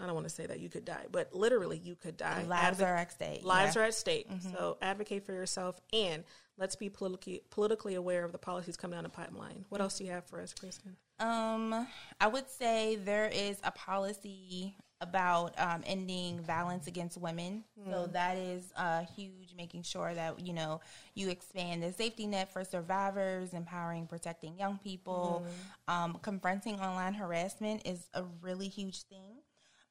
[0.00, 2.44] I don't want to say that you could die, but literally you could die.
[2.48, 3.44] Lives Advo- are at stake.
[3.44, 3.82] lives Yeah.
[3.82, 4.28] are at stake.
[4.52, 6.24] So advocate for yourself and
[6.56, 9.64] let's be politically politically aware of the policies coming down the pipeline.
[9.68, 10.96] What else do you have for us, Kristen?
[11.18, 11.86] Um,
[12.20, 17.64] I would say there is a policy about um, ending violence against women.
[17.90, 20.82] So that is uh, huge, making sure that, you know,
[21.14, 25.42] you expand the safety net for survivors, empowering, protecting young people.
[25.88, 29.39] Um, confronting online harassment is a really huge thing.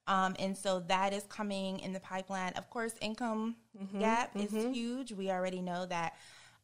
[0.06, 2.52] Um, and so that is coming in the pipeline.
[2.54, 3.56] Of course, income
[3.98, 5.12] gap is huge.
[5.12, 6.14] We already know that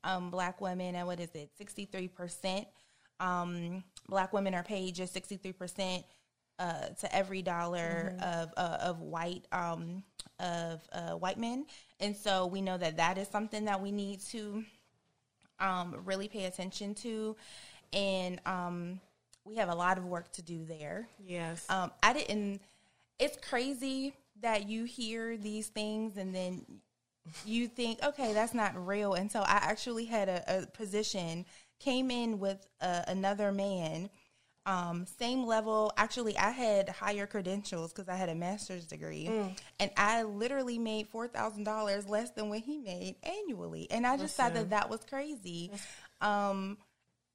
[0.05, 2.67] um, black women, and what is it, 63%?
[3.21, 6.05] Um, black women are paid just 63%
[6.59, 10.03] uh, to every dollar of, uh, of white um,
[10.41, 11.67] of uh, white men.
[12.01, 14.65] And so we know that that is something that we need to
[15.61, 17.37] um, really pay attention to.
[17.93, 19.01] And um,
[19.45, 21.09] we have a lot of work to do there.
[21.25, 21.65] Yes.
[21.69, 22.61] Um, I didn't.
[23.19, 26.65] It's crazy that you hear these things and then
[27.45, 29.15] you think, okay, that's not real.
[29.15, 31.45] And so I actually had a, a position,
[31.81, 34.11] came in with uh, another man,
[34.65, 35.93] um, same level.
[35.97, 39.27] Actually, I had higher credentials because I had a master's degree,
[39.81, 43.89] and I literally made four thousand dollars less than what he made annually.
[43.91, 45.71] And I just thought that that was crazy.
[46.21, 46.79] Um,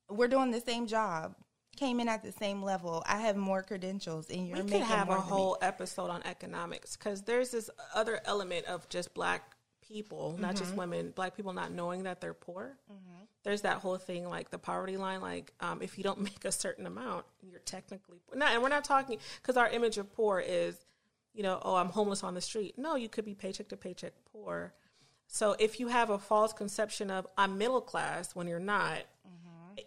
[0.10, 1.36] we're doing the same job.
[1.82, 3.02] Came in at the same level.
[3.08, 5.28] I have more credentials, and you're we making could have a than me.
[5.30, 10.64] whole episode on economics because there's this other element of just black people, not Mm-hmm.
[10.64, 12.78] just women, black people not knowing that they're poor.
[13.44, 15.22] There's that whole thing like the poverty line.
[15.22, 18.38] Like um, if you don't make a certain amount, you're technically poor.
[18.38, 20.78] Not, and we're not talking because our image of poor is,
[21.34, 22.78] you know, oh, I'm homeless on the street.
[22.78, 24.76] No, you could be paycheck to paycheck poor.
[25.26, 29.00] So if you have a false conception of I'm middle class when you're not,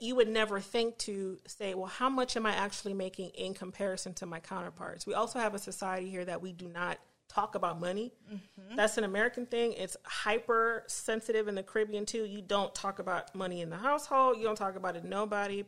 [0.01, 4.15] you would never think to say, well, how much am I actually making in comparison
[4.15, 5.07] to my counterparts?
[5.07, 8.13] We also have a society here that we do not talk about money.
[8.33, 8.77] Mm-hmm.
[8.77, 9.73] That's an American thing.
[9.73, 12.25] It's hyper sensitive in the Caribbean too.
[12.25, 14.37] You don't talk about money in the household.
[14.39, 15.65] You don't talk about it to nobody.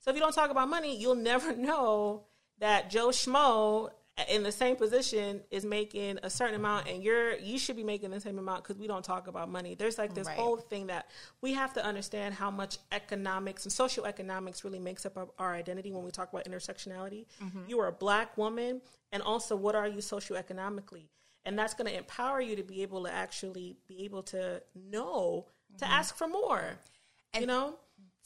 [0.00, 2.24] So if you don't talk about money, you'll never know
[2.58, 3.90] that Joe Schmo
[4.28, 8.10] in the same position is making a certain amount and you're you should be making
[8.10, 9.74] the same amount because we don't talk about money.
[9.74, 10.36] There's like this Right.
[10.36, 11.08] whole thing that
[11.40, 16.04] we have to understand how much economics and socioeconomics really makes up our- identity when
[16.04, 17.26] we talk about intersectionality.
[17.66, 21.08] You are a black woman and also what are you socioeconomically?
[21.44, 25.46] And that's going to empower you to be able to actually be able to know
[25.78, 26.78] to ask for more
[27.38, 27.76] you know?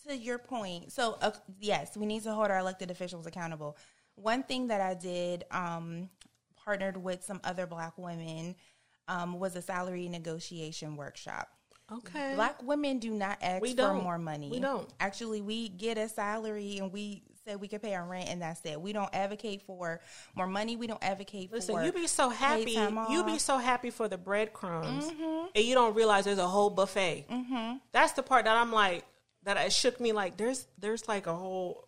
[0.07, 3.77] to your point, so uh, yes, we need to hold our elected officials accountable.
[4.17, 6.09] One thing that I did, um,
[6.65, 8.57] partnered with some other Black women,
[9.09, 11.49] um, was a salary negotiation workshop.
[11.93, 14.03] okay Black women do not ask We for don't.
[14.03, 14.51] more money.
[14.51, 14.89] We don't.
[14.99, 18.61] Actually, we get a salary and we say we can pay our rent, and that's
[18.65, 18.81] it.
[18.81, 20.01] We don't advocate for
[20.35, 20.75] more money.
[20.77, 21.57] We don't advocate for.
[21.57, 21.85] Listen, for.
[21.85, 22.73] you be so happy.
[23.11, 25.07] You be so happy for the breadcrumbs,
[25.55, 27.27] and you don't realize there's a whole buffet.
[27.31, 27.77] Mm-hmm.
[27.93, 29.05] That's the part that I'm like
[29.45, 30.11] that it shook me.
[30.13, 31.86] Like there's there's like a whole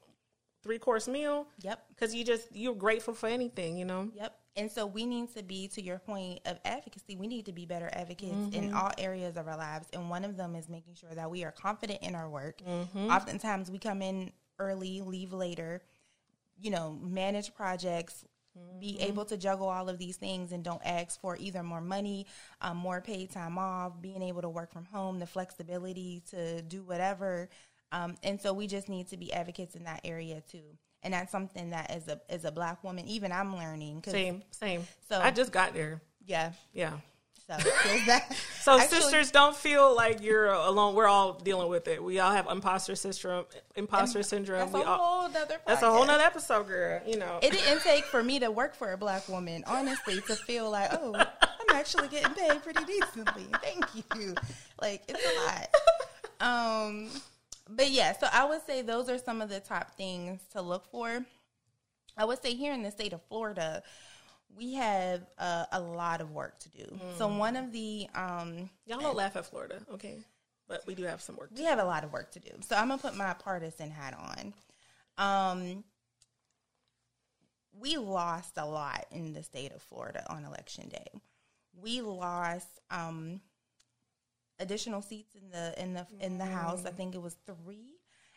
[0.63, 1.47] three course meal.
[1.61, 1.85] Yep.
[1.89, 4.11] Because you just you're grateful for anything, you know.
[4.15, 4.35] Yep.
[4.57, 7.65] And so we need to be, to your point of advocacy, we need to be
[7.65, 8.55] better advocates Mm-hmm.
[8.55, 9.87] in all areas of our lives.
[9.93, 12.61] And one of them is making sure that we are confident in our work.
[12.69, 13.09] Mm-hmm.
[13.09, 15.81] Oftentimes we come in early, leave later,
[16.61, 18.25] you know, manage projects,
[18.81, 19.03] be Mm-hmm.
[19.05, 22.27] able to juggle all of these things and don't ask for either more money,
[22.61, 26.83] um, more paid time off, being able to work from home, the flexibility to do
[26.83, 27.49] whatever.
[27.93, 30.65] Um, and so we just need to be advocates in that area too.
[31.03, 34.03] And that's something that as a as a black woman, even I'm learning.
[34.03, 34.87] 'cause- Same, same.
[35.09, 36.01] So- I just got there.
[36.27, 36.53] Yeah.
[36.73, 36.99] Yeah.
[37.47, 37.57] So
[38.07, 38.37] that.
[38.61, 40.95] So Actually, sisters, don't feel like you're alone.
[40.95, 42.03] We're all dealing with it.
[42.05, 43.47] We all have imposter syndrome.
[43.77, 44.59] Imposter syndrome.
[44.59, 44.99] That's We a all.
[44.99, 45.57] whole nother.
[45.67, 47.01] That's a whole nother episode, girl.
[47.07, 47.39] You know.
[47.41, 50.91] It didn't take for me to work for a black woman, honestly, to feel like,
[50.93, 53.47] oh, I'm actually getting paid pretty decently.
[53.63, 54.35] Thank you.
[54.83, 56.77] Like it's a lot.
[56.87, 57.11] Um,
[57.69, 60.87] but yeah, so I would say those are some of the top things to look
[60.91, 61.25] for.
[62.17, 63.83] I would say here in the state of Florida,
[64.57, 66.99] we have uh, a lot of work to do.
[67.17, 70.19] So one of the um, Y'all don't laugh at Florida, okay?
[70.67, 71.55] But we do have some work.
[71.55, 72.51] To we have a lot of work to do.
[72.61, 74.55] So I'm gonna put my partisan hat on.
[75.17, 75.85] Um,
[77.73, 81.07] we lost a lot in the state of Florida on election day.
[81.81, 83.41] We lost um,
[84.61, 86.85] additional seats in the in the in the House.
[86.87, 87.95] I think it was three,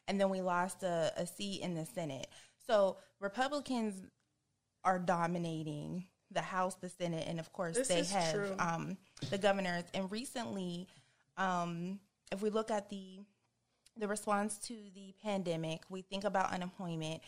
[0.07, 2.27] and then we lost a, a seat in the Senate.
[2.67, 3.95] So Republicans
[4.83, 8.97] are dominating the House, the Senate, and of course This they have um,
[9.29, 9.83] the governors.
[9.93, 10.87] And recently,
[11.37, 11.99] um,
[12.31, 13.19] if we look at the
[13.97, 17.21] the response to the pandemic, we think about unemployment.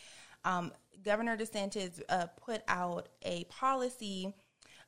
[0.44, 4.34] Um, Governor DeSantis uh, put out a policy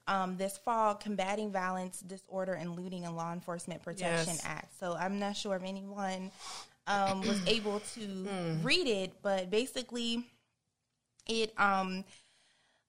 [0.08, 4.42] um, this fall combating violence, disorder, and looting and law enforcement protection Yes.
[4.44, 4.78] act.
[4.78, 6.30] So I'm not sure if anyone
[6.86, 8.62] um, was able to Hmm.
[8.62, 10.24] read it, but basically,
[11.28, 12.04] it um,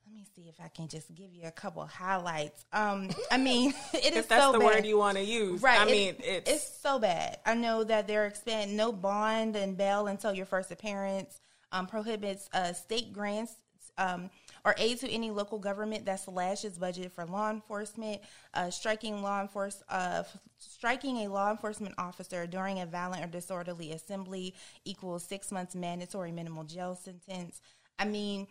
[0.05, 2.65] let me see if I can just give you a couple highlights.
[2.71, 4.65] Um, I mean, it is if that's so the bad.
[4.65, 5.81] word you want to use, Right.
[5.81, 7.39] I mean, it's, it's so bad.
[7.45, 11.39] I know that they're expanding no bond and bail until your first appearance.
[11.73, 13.53] Um, prohibits uh, state grants
[13.97, 14.29] um,
[14.67, 18.19] or aid to any local government that slashes budget for law enforcement,
[18.53, 20.23] uh, striking law enforce, uh,
[20.57, 24.53] striking a law enforcement officer during a violent or disorderly assembly
[24.83, 27.61] equals six months mandatory minimal jail sentence.
[27.97, 28.45] I mean,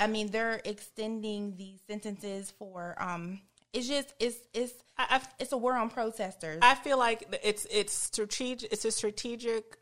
[0.00, 2.96] I mean they're extending these sentences for.
[2.98, 3.40] Um,
[3.72, 6.58] it's just it's it's I, I, it's a war on protesters.
[6.60, 8.72] I feel like it's it's strategic.
[8.72, 9.78] It's a strategic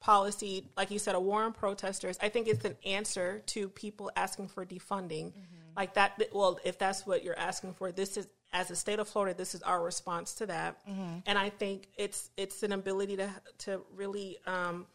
[0.00, 2.18] policy, like you said, a war on protesters.
[2.22, 5.76] I think it's an answer to people asking for defunding, mm-hmm.
[5.76, 6.22] like that.
[6.32, 9.54] Well, if that's what you're asking for, this is as a state of Florida, this
[9.54, 10.78] is our response to that.
[10.88, 11.18] Mm-hmm.
[11.26, 14.86] And I think it's it's an ability to to really um,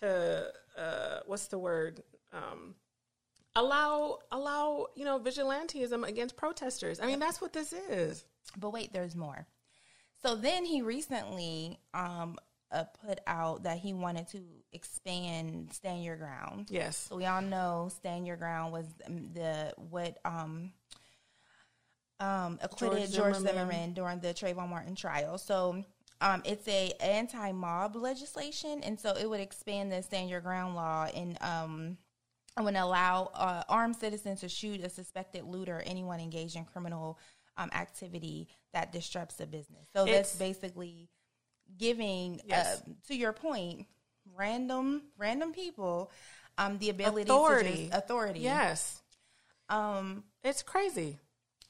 [0.00, 2.74] to uh, what's the word um,
[3.56, 7.00] allow allow you know vigilantism against protesters.
[7.00, 8.24] I mean, that's what this is.
[8.58, 9.46] But wait, there's more.
[10.22, 12.38] So then he recently um,
[12.74, 16.68] uh, put out that he wanted to expand Stand Your Ground.
[16.70, 17.06] Yes.
[17.08, 20.72] So we all know Stand Your Ground was the what um
[22.20, 23.46] um acquitted George, George Zimmerman.
[23.46, 25.38] Zimmerman during the Trayvon Martin trial.
[25.38, 25.84] So
[26.20, 31.06] um, it's a anti-mob legislation, and so it would expand the Stand Your Ground law
[31.14, 31.98] and um,
[32.58, 37.18] would allow uh, armed citizens to shoot a suspected looter or anyone engaged in criminal
[37.56, 39.88] um, activity that disrupts the business.
[39.94, 41.08] So it's, that's basically
[41.76, 42.82] giving, yes.
[42.82, 43.86] uh, to your point,
[44.34, 46.10] random random people
[46.58, 47.88] um, the ability authority.
[47.90, 48.40] to authority.
[48.40, 49.02] Yes,
[49.68, 51.18] um, it's crazy.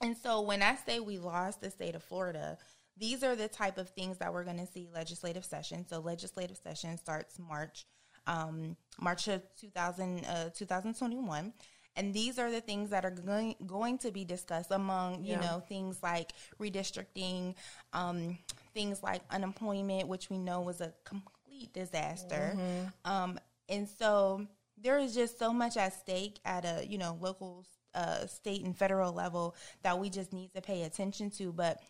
[0.00, 2.58] And so when I say we lost the state of Florida,
[2.96, 5.86] these are the type of things that we're going to see legislative session.
[5.88, 7.86] So legislative session starts March,
[8.26, 11.52] um, March of 2000, uh, 2021.
[11.96, 15.40] And these are the things that are going going to be discussed among you yeah.
[15.40, 17.54] know things like redistricting,
[17.92, 18.36] um,
[18.74, 22.56] things like unemployment, which we know was a complete disaster.
[22.56, 23.10] Mm-hmm.
[23.10, 27.64] Um, and so there is just so much at stake at a you know local,
[27.94, 31.52] uh, state, and federal level that we just need to pay attention to.
[31.52, 31.80] But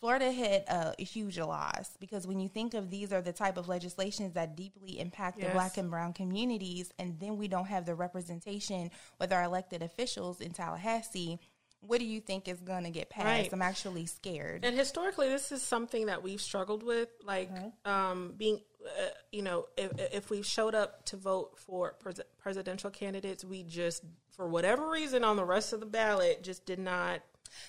[0.00, 3.56] Florida hit a, a, huge loss because when you think of these are the type
[3.56, 5.46] of legislations that deeply impact yes.
[5.46, 9.80] the black and brown communities, and then we don't have the representation with our elected
[9.80, 11.38] officials in Tallahassee
[11.82, 13.26] what do you think is going to get passed?
[13.26, 13.52] Right.
[13.52, 14.64] I'm actually scared.
[14.64, 17.90] And historically, this is something that we've struggled with, like mm-hmm.
[17.90, 22.90] um, being, uh, you know, if, if we showed up to vote for pres- presidential
[22.90, 27.20] candidates, we just, for whatever reason, on the rest of the ballot, just did not.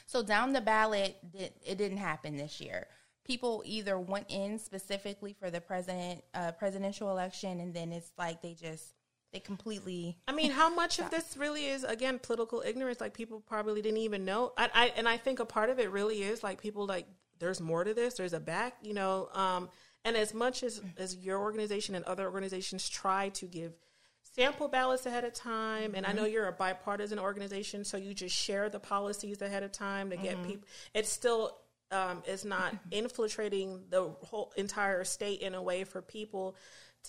[0.05, 2.87] So down the ballot, it didn't happen this year.
[3.25, 8.41] People either went in specifically for the president uh, presidential election, and then it's like
[8.41, 8.93] they just
[9.33, 10.17] they completely.
[10.27, 13.01] I mean, how much of this really is again political ignorance?
[13.01, 14.53] Like people probably didn't even know.
[14.57, 17.07] I, I and I think a part of it really is like people like
[17.39, 18.13] there's more to this.
[18.13, 19.29] There's a back, you know.
[19.33, 19.69] Um,
[20.05, 23.73] and as much as as your organization and other organizations try to give
[24.21, 25.95] sample ballots ahead of time, mm-hmm.
[25.95, 26.33] and I know mm-hmm.
[26.33, 30.35] you're a bipartisan organization, so you just share the policies ahead of time to get
[30.37, 30.45] mm-hmm.
[30.45, 30.67] people.
[30.93, 31.57] It's still
[31.91, 36.55] um, is not infiltrating the whole entire state in a way for people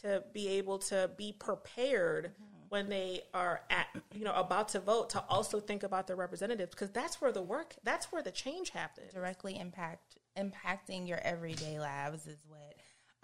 [0.02, 2.68] to be able to be prepared mm-hmm.
[2.68, 6.70] when they are at you know about to vote to also think about their representatives
[6.70, 11.78] because that's where the work that's where the change happens directly impact impacting your everyday
[11.78, 12.74] lives is what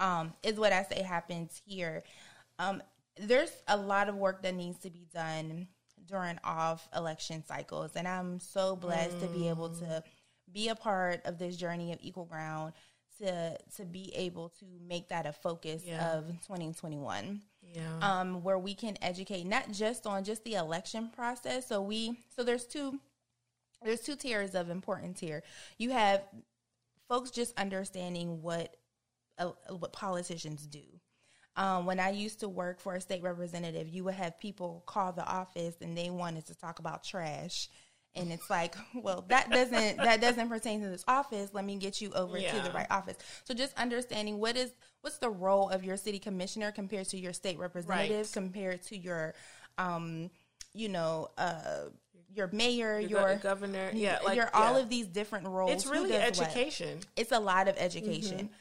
[0.01, 2.03] um, is what I say happens here.
[2.59, 2.83] Um,
[3.19, 5.69] there's a lot of work that needs to be done
[6.07, 9.21] during off election cycles, and I'm so blessed mm.
[9.21, 10.03] to be able to mm.
[10.53, 12.73] be a part of this journey of equal ground
[13.21, 16.15] to to be able to make that a focus yeah.
[16.15, 17.83] of 2021 yeah.
[18.01, 21.67] um, where we can educate not just on just the election process.
[21.67, 22.99] So we so there's two
[23.83, 25.43] there's two tiers of importance here.
[25.79, 26.23] You have
[27.09, 28.77] folks just understanding what
[29.39, 30.83] uh, what politicians do.
[31.57, 35.13] Um, when I used to work for a state representative, you would have people call
[35.13, 37.69] the office and they wanted to talk about trash
[38.15, 42.01] and it's like well that doesn't that doesn't pertain to this office let me get
[42.01, 42.53] you over yeah.
[42.53, 46.19] to the right office so just understanding what is what's the role of your city
[46.19, 48.33] commissioner compared to your state representative right.
[48.33, 49.35] compared to your
[49.79, 50.31] um
[50.73, 51.85] you know uh
[52.33, 55.73] your mayor, your, your governor, yeah, like, your all of these different roles.
[55.73, 56.99] It's really education.
[56.99, 57.07] What?
[57.17, 58.39] It's a lot of education.
[58.39, 58.55] Mm-hmm.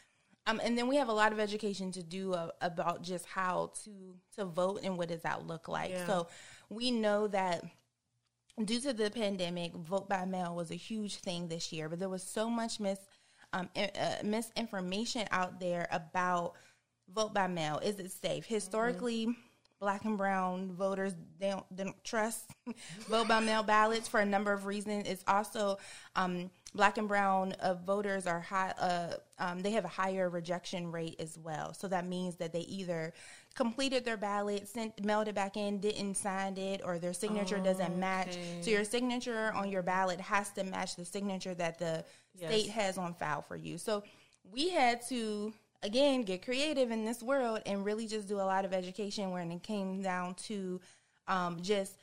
[0.48, 3.72] Um, and then we have a lot of education to do uh, about just how
[3.84, 5.92] to to vote and what does that look like.
[5.92, 6.08] Yeah.
[6.08, 6.28] So
[6.70, 7.64] we know that
[8.66, 12.10] due to the pandemic, vote by mail was a huge thing this year, but there
[12.10, 13.00] was so much mis
[13.54, 16.54] um, uh, misinformation out there about
[17.14, 17.80] vote by mail.
[17.80, 18.46] Is it safe?
[18.46, 19.42] Historically, mm-hmm.
[19.80, 22.52] black and brown voters they don't, they don't trust
[23.08, 25.08] vote by mail ballots for a number of reasons.
[25.08, 25.80] It's also
[26.16, 28.74] um, black and brown uh, voters are high.
[28.80, 31.74] Uh, um, they have a higher rejection rate as well.
[31.74, 33.14] So that means that they either
[33.56, 38.00] completed their ballot, sent mailed it back in, didn't sign it, or their signature doesn't
[38.00, 38.38] match.
[38.62, 42.06] So your signature on your ballot has to match the signature that the
[42.36, 42.52] Yes.
[42.62, 43.78] state has on file for you.
[43.78, 44.04] So
[44.50, 45.52] we had to
[45.84, 49.52] again get creative in this world and really just do a lot of education when
[49.52, 50.80] it came down to
[51.28, 51.98] um, just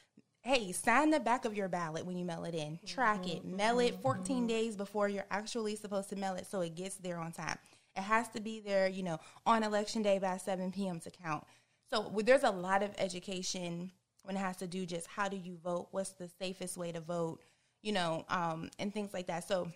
[0.47, 2.78] hey sign the back of your ballot when you mail it in.
[2.86, 3.44] Track it.
[3.44, 7.18] Mail it 14 days before you're actually supposed to mail it so it gets there
[7.18, 7.59] on time.
[7.97, 11.44] It has to be there you know on election day by 7 p.m to count.
[11.90, 13.90] So there's a lot of education
[14.22, 17.01] when it has to do just how do you vote what's the safest way to
[17.01, 17.40] vote
[17.82, 19.49] you know um, and things like that.
[19.49, 19.70] So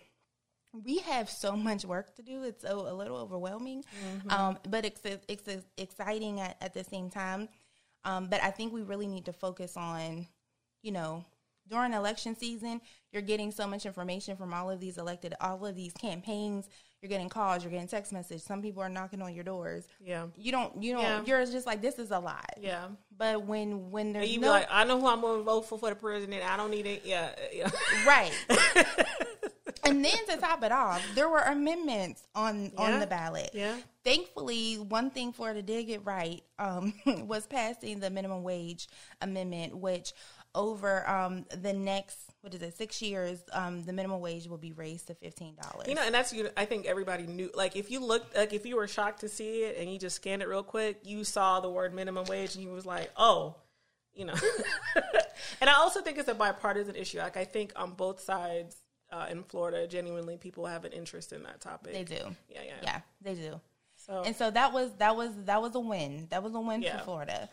[0.85, 2.43] we have so much work to do.
[2.43, 3.83] It's so, a little overwhelming,
[4.29, 7.49] um, but it's, it's exciting at, at the same time.
[8.03, 10.27] Um, but I think we really need to focus on,
[10.81, 11.23] you know,
[11.69, 15.75] during election season, you're getting so much information from all of these elected, all of
[15.75, 16.67] these campaigns.
[17.01, 18.43] You're getting calls, you're getting text messages.
[18.43, 19.87] Some people are knocking on your doors.
[19.99, 20.27] Yeah.
[20.37, 21.01] You don't, you don't.
[21.01, 21.23] Yeah.
[21.25, 22.45] You're just like this is a lot.
[22.59, 22.87] Yeah.
[23.17, 25.61] But when when there's You be no like, I know who I'm going to vote
[25.61, 26.43] for for the president.
[26.43, 27.01] I don't need it.
[27.03, 27.29] Yeah.
[27.51, 27.69] yeah.
[28.05, 28.31] right.
[29.83, 32.81] and then to top it off, there were amendments on Yeah.
[32.81, 33.49] on the ballot.
[33.53, 33.77] Yeah.
[34.03, 36.93] Thankfully, one thing Florida did get right um,
[37.25, 38.87] was passing the minimum wage
[39.21, 40.13] amendment, which
[40.53, 44.71] over um, the next what is it six years, um, the minimum wage will be
[44.71, 45.87] raised to fifteen dollars.
[45.87, 46.49] You know, and that's you.
[46.57, 47.51] I think everybody knew.
[47.53, 50.15] Like, if you looked, like, if you were shocked to see it and you just
[50.15, 53.55] scanned it real quick, you saw the word minimum wage and you was like, oh,
[54.15, 54.33] you know.
[55.61, 57.19] and I also think it's a bipartisan issue.
[57.19, 58.75] Like, I think on both sides
[59.11, 61.93] uh, in Florida, genuinely, people have an interest in that topic.
[61.93, 62.35] they do.
[62.49, 63.61] Yeah, yeah, Yeah, they do.
[63.97, 66.25] So, And so that was that was that was a win.
[66.31, 66.97] That was a win Yeah.
[66.97, 67.49] for Florida.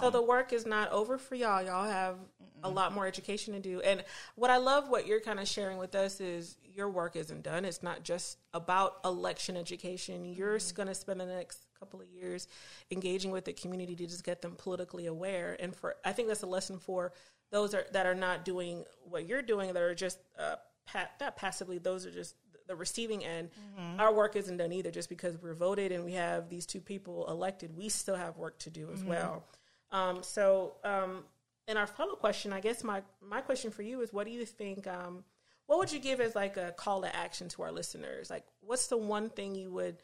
[0.00, 0.10] So oh.
[0.10, 1.62] the work is not over for y'all.
[1.62, 2.16] Y'all have
[2.62, 3.80] a lot more education to do.
[3.80, 7.42] And what I love what you're kind of sharing with us is your work isn't
[7.42, 7.64] done.
[7.64, 10.24] It's not just about election education.
[10.24, 10.76] You're mm-hmm.
[10.76, 12.48] going to spend the next couple of years
[12.90, 15.56] engaging with the community to just get them politically aware.
[15.58, 17.12] And for I think that's a lesson for
[17.50, 21.36] those are, that are not doing what you're doing that are just uh, pa- not
[21.36, 21.78] passively.
[21.78, 22.34] Those are just
[22.66, 23.48] the receiving end.
[23.80, 24.00] Mm-hmm.
[24.00, 24.90] Our work isn't done either.
[24.90, 28.58] Just because we're voted and we have these two people elected, we still have work
[28.60, 29.08] to do as mm-hmm.
[29.08, 29.44] well.
[29.90, 31.24] Um, so, um,
[31.66, 34.44] and our follow question, I guess my my question for you is, what do you
[34.44, 34.86] think?
[34.86, 35.24] Um,
[35.66, 38.30] what would you give as like a call to action to our listeners?
[38.30, 40.02] Like, what's the one thing you would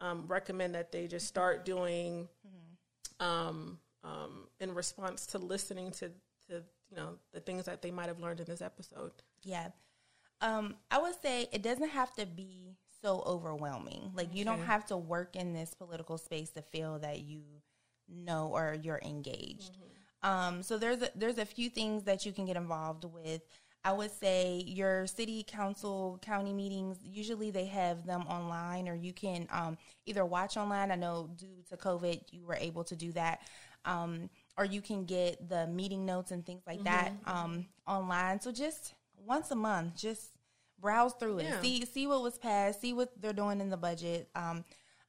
[0.00, 2.28] um, recommend that they just start doing
[3.20, 6.08] um, um, in response to listening to
[6.48, 9.12] to you know the things that they might have learned in this episode?
[9.42, 9.68] Yeah.
[10.40, 14.12] Um, I would say it doesn't have to be so overwhelming.
[14.14, 17.42] Like you don't have to work in this political space to feel that you
[18.08, 19.78] know or you're engaged.
[20.22, 23.42] Um, so there's a, there's a few things that you can get involved with.
[23.84, 29.12] I would say your city council county meetings usually they have them online or you
[29.12, 30.90] can um, either watch online.
[30.90, 33.42] I know due to COVID you were able to do that.
[33.84, 34.28] Um,
[34.58, 38.40] or you can get the meeting notes and things like that um, online.
[38.40, 38.94] So just
[39.24, 40.30] once a month, just
[40.80, 41.60] browse through it, Yeah.
[41.60, 44.28] see see what was passed, see what they're doing in the budget.
[44.34, 44.64] Um,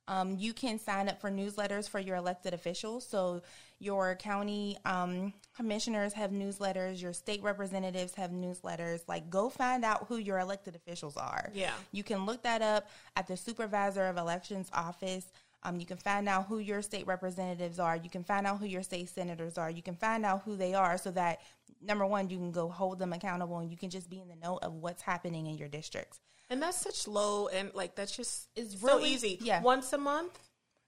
[0.07, 3.05] um, you can sign up for newsletters for your elected officials.
[3.07, 3.41] So
[3.79, 9.01] your county um, commissioners have newsletters, your state representatives have newsletters.
[9.07, 11.51] Like, go find out who your elected officials are.
[11.53, 11.73] Yeah.
[11.91, 15.31] You can look that up at the supervisor of elections office.
[15.63, 17.97] Um, you can find out who your state representatives are.
[17.97, 19.69] You can find out who your state senators are.
[19.69, 21.41] You can find out who they are so that,
[21.81, 24.35] number one, you can go hold them accountable and you can just be in the
[24.35, 26.19] know of what's happening in your districts.
[26.49, 29.37] And that's such low and like that's just It's so easy.
[29.41, 29.61] yeah.
[29.61, 30.37] once a month.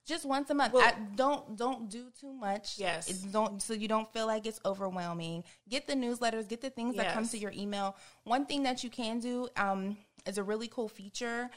[0.05, 0.73] just once a month.
[0.73, 2.77] Well- I, don't don't do too much.
[2.79, 3.09] Yes.
[3.09, 5.43] It don't so you don't feel like it's overwhelming.
[5.67, 6.47] Get the newsletters.
[6.47, 7.95] Get the things that come to your email.
[8.23, 11.49] One thing that you can do um, is a really cool feature.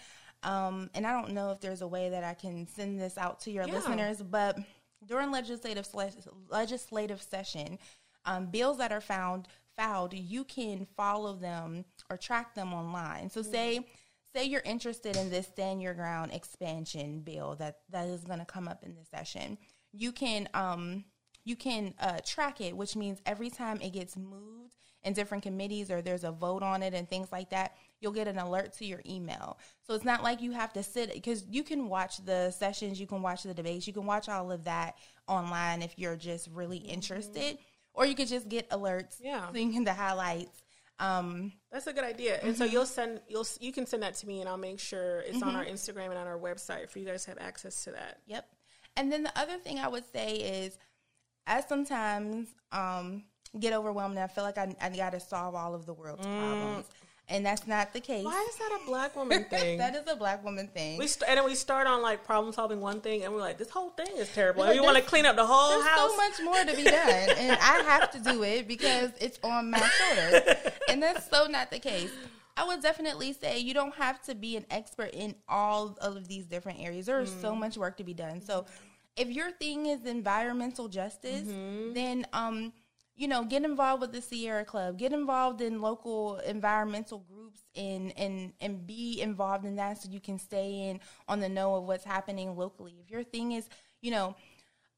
[0.43, 3.39] Um, and I don't know if there's a way that I can send this out
[3.43, 3.75] to your Yeah.
[3.75, 4.59] listeners, but
[5.07, 5.89] during legislative
[6.51, 7.79] legislative session,
[8.25, 13.31] um, bills that are found filed, you can follow them or track them online.
[13.31, 13.87] So say
[14.35, 18.45] say you're interested in this stand your ground expansion bill that that is going to
[18.45, 19.59] come up in this session.
[19.93, 21.05] You can um
[21.45, 25.91] you can uh, track it, which means every time it gets moved in different committees
[25.91, 28.85] or there's a vote on it and things like that, you'll get an alert to
[28.85, 29.59] your email.
[29.85, 33.07] So it's not like you have to sit because you can watch the sessions, you
[33.07, 34.97] can watch the debates, you can watch all of that
[35.27, 37.59] online if you're just really interested,
[37.95, 39.51] or you could just get alerts, Yeah.
[39.53, 40.63] seeing the highlights.
[40.99, 42.39] Um, That's a good idea.
[42.41, 42.59] And Mm-hmm.
[42.59, 45.43] so you'll send you'll you can send that to me and I'll make sure it's
[45.43, 48.19] on our Instagram and on our website for you guys to have access to that.
[48.27, 48.47] Yep.
[48.97, 50.79] And then the other thing I would say is
[51.47, 53.25] I sometimes um,
[53.59, 56.25] get overwhelmed and I feel like I, I got to solve all of the world's
[56.27, 56.39] mm.
[56.39, 56.87] problems.
[57.33, 58.25] And that's not the case.
[58.27, 59.79] Why is that a black woman thing?
[59.79, 60.99] that is a black woman thing.
[60.99, 63.57] We st- and then we start on like problem solving one thing, and we're like,
[63.57, 64.65] this whole thing is terrible.
[64.65, 66.11] and we want to clean up the whole there's house.
[66.11, 69.71] so much more to be done, and I have to do it because it's on
[69.71, 70.57] my shoulders.
[70.91, 72.11] and that's so not the case.
[72.55, 76.45] I would definitely say you don't have to be an expert in all of these
[76.45, 77.07] different areas.
[77.07, 77.41] There is mm.
[77.41, 78.43] so much work to be done.
[78.43, 78.67] So
[79.17, 81.95] if your thing is environmental justice, mm-hmm.
[81.95, 82.73] then um,
[83.23, 88.13] you know, get involved with the Sierra Club, get involved in local environmental groups and
[88.19, 90.99] and and be involved in that so you can stay in
[91.29, 92.97] on the know of what's happening locally.
[93.01, 93.69] If your thing is,
[94.01, 94.35] you know,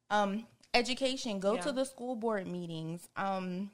[0.08, 1.60] um, education, go yeah.
[1.60, 3.06] to the school board meetings.
[3.14, 3.70] Um,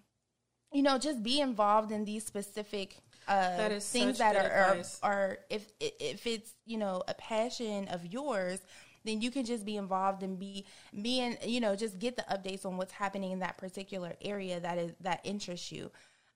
[0.72, 2.96] you know, just be involved in these specific
[3.28, 8.58] uh, things that are, are, are if if it's you know a passion of yours
[9.04, 10.64] then you can just be involved and be
[11.02, 14.78] being you know just get the updates on what's happening in that particular area that
[14.78, 15.90] is that interests you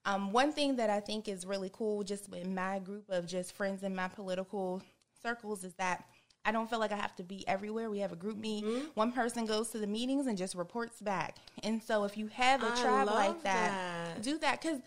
[0.05, 3.55] um, one thing that i think is really cool just in my group of just
[3.55, 4.81] friends in my political
[5.21, 6.05] circles is that
[6.47, 7.89] I don't feel like I have to be everywhere.
[7.89, 8.63] We have a group meet.
[8.63, 8.85] Mm-hmm.
[8.93, 11.37] One person goes to the meetings and just reports back.
[11.63, 14.79] And so if you have a tribe like that, that, do that because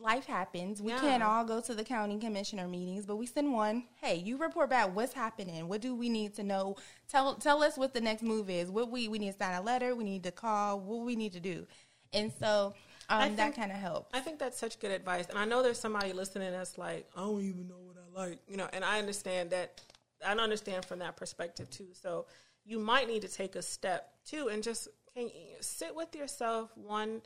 [0.00, 0.80] life happens.
[0.80, 1.00] We yeah.
[1.00, 3.84] can't all go to the county commissioner meetings, but we send one.
[4.00, 5.68] Hey, you report back what's happening.
[5.68, 6.76] What do we need to know?
[7.08, 8.70] Tell tell us what the next move is.
[8.70, 9.94] What we we need to sign a letter.
[9.94, 10.80] We need to call.
[10.80, 11.66] What we need to do.
[12.12, 12.74] And so
[13.08, 14.14] um, think, that kind of helps.
[14.14, 15.26] I think that's such good advice.
[15.28, 18.38] And I know there's somebody listening that's like, I don't even know what I like,
[18.48, 18.68] you know.
[18.72, 19.80] And I understand that.
[20.26, 21.88] I understand from that perspective too.
[21.92, 22.26] So
[22.64, 25.30] you might need to take a step too and just can
[25.60, 27.22] sit with yourself one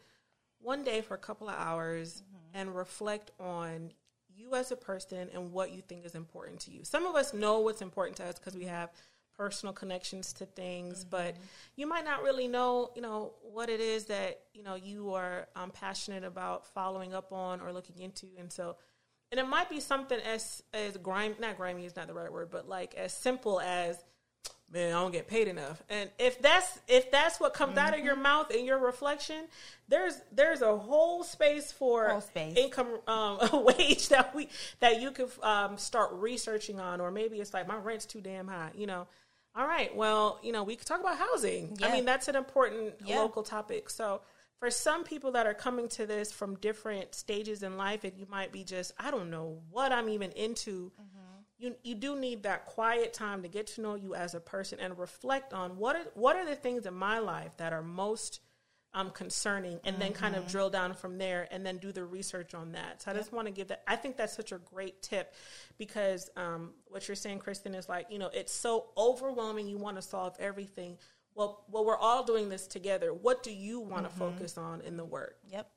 [0.61, 2.23] one day for a couple of hours.
[2.55, 3.93] And reflect on
[4.35, 6.85] you as a person and what you think is important to you.
[6.85, 8.91] Some of us know what's important to us because we have
[9.37, 11.11] personal connections to things, mm-hmm.
[11.11, 11.37] but
[11.77, 15.49] you might not really know, you know, what it is that you know you are
[15.57, 18.77] um, passionate about following up on or looking into, and so.
[19.31, 22.51] And it might be something as as grimy, not grimy is not the right word,
[22.51, 23.97] but like as simple as
[24.73, 25.83] man, I don't get paid enough.
[25.89, 27.87] And if that's if that's what comes mm-hmm.
[27.87, 28.23] out of your mm-hmm.
[28.23, 29.45] mouth in your reflection,
[29.89, 32.57] there's there's a whole space for whole space.
[32.57, 34.49] income um, wage that we
[34.81, 38.49] that you could um, start researching on, or maybe it's like my rent's too damn
[38.49, 39.07] high, you know.
[39.55, 41.77] All right, well, you know, we could talk about housing.
[41.79, 41.89] Yeah.
[41.89, 43.19] I mean, that's an important yeah.
[43.19, 43.91] local topic.
[43.91, 44.23] So
[44.59, 48.27] for some people that are coming to this from different stages in life, and you
[48.31, 50.91] might be just, I don't know what I'm even into.
[50.99, 51.22] Mm-hmm
[51.63, 54.81] you you do need that quiet time to get to know you as a person
[54.81, 58.41] and reflect on what are what are the things in my life that are most
[58.95, 60.01] um, concerning, and mm-hmm.
[60.01, 60.51] then kind of mm-hmm.
[60.51, 63.01] drill down from there, and then do the research on that.
[63.01, 63.83] So I just want to give that.
[63.87, 65.33] I think that's such a great tip
[65.79, 69.69] because um, what you're saying, Kristen, is like you know it's so overwhelming.
[69.69, 70.99] You want to solve everything.
[71.35, 73.15] Well, well, we're all doing this together.
[73.15, 74.19] What do you want to mm-hmm.
[74.19, 75.39] focus on in the work?
[75.49, 75.71] Yep,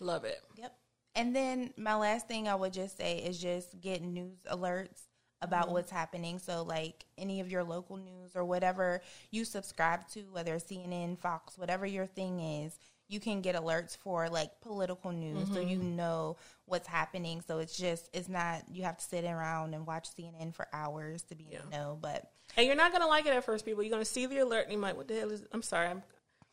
[0.00, 0.40] love it.
[0.56, 0.74] Yep.
[1.14, 5.00] And then my last thing I would just say is just get news alerts
[5.42, 5.74] about mm-hmm.
[5.74, 6.38] what's happening.
[6.38, 11.18] So, like any of your local news or whatever you subscribe to, whether it's CNN,
[11.18, 12.78] Fox, whatever your thing is,
[13.08, 15.54] you can get alerts for like political news mm-hmm.
[15.54, 15.96] so you mm-hmm.
[15.96, 17.40] know what's happening.
[17.46, 21.22] So it's just, it's not, you have to sit around and watch CNN for hours
[21.24, 21.58] to be yeah.
[21.70, 21.98] the know.
[22.00, 23.82] But, and you're not going to like it at first, people.
[23.82, 25.88] You're going to see the alert and you're like, what the hell is, I'm sorry.
[25.88, 26.02] I'm,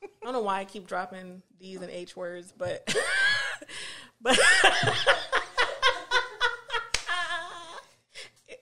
[0.03, 2.93] I don't know why I keep dropping these and H words, but,
[4.21, 4.37] but,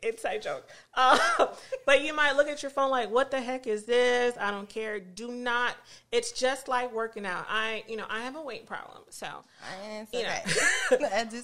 [0.02, 0.68] inside joke.
[0.94, 1.18] Uh,
[1.86, 4.70] but you might look at your phone like, "What the heck is this?" I don't
[4.70, 5.00] care.
[5.00, 5.76] Do not.
[6.12, 7.46] It's just like working out.
[7.50, 9.28] I, you know, I have a weight problem, so
[10.12, 10.36] you know,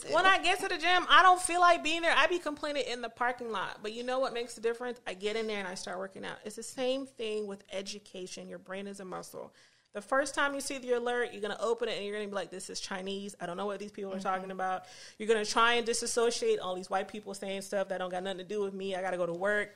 [0.12, 2.14] when I get to the gym, I don't feel like being there.
[2.16, 3.80] I be complaining in the parking lot.
[3.82, 5.00] But you know what makes the difference?
[5.08, 6.38] I get in there and I start working out.
[6.46, 8.48] It's the same thing with education.
[8.48, 9.54] Your brain is a muscle.
[9.98, 12.28] The first time you see the alert, you're going to open it and you're going
[12.28, 13.36] to be like, this is Chinese.
[13.42, 14.28] I don't know what these people are mm-hmm.
[14.28, 14.84] talking about.
[15.18, 18.22] You're going to try and disassociate all these white people saying stuff that don't got
[18.22, 18.96] nothing to do with me.
[18.96, 19.76] I got to go to work.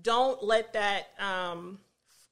[0.00, 1.80] Don't let that um,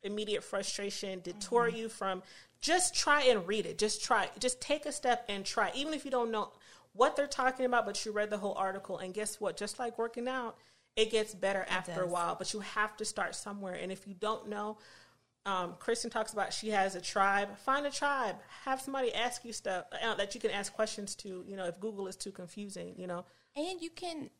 [0.04, 1.76] immediate frustration detour mm-hmm.
[1.76, 2.22] you from
[2.60, 3.78] just try and read it.
[3.78, 4.30] Just try.
[4.38, 5.72] Just take a step and try.
[5.74, 6.52] Even if you don't know
[6.92, 8.98] what they're talking about, but you read the whole article.
[8.98, 9.56] And guess what?
[9.56, 10.56] Just like working out,
[10.94, 12.04] it gets better it after does.
[12.04, 12.36] a while.
[12.36, 13.74] But you have to start somewhere.
[13.74, 14.78] And if you don't know,
[15.46, 17.56] um, Kristen talks about she has a tribe.
[17.58, 18.36] Find a tribe.
[18.64, 21.44] Have somebody ask you stuff uh, that you can ask questions to.
[21.46, 23.24] You know, if Google is too confusing, you know,
[23.56, 24.30] and you can.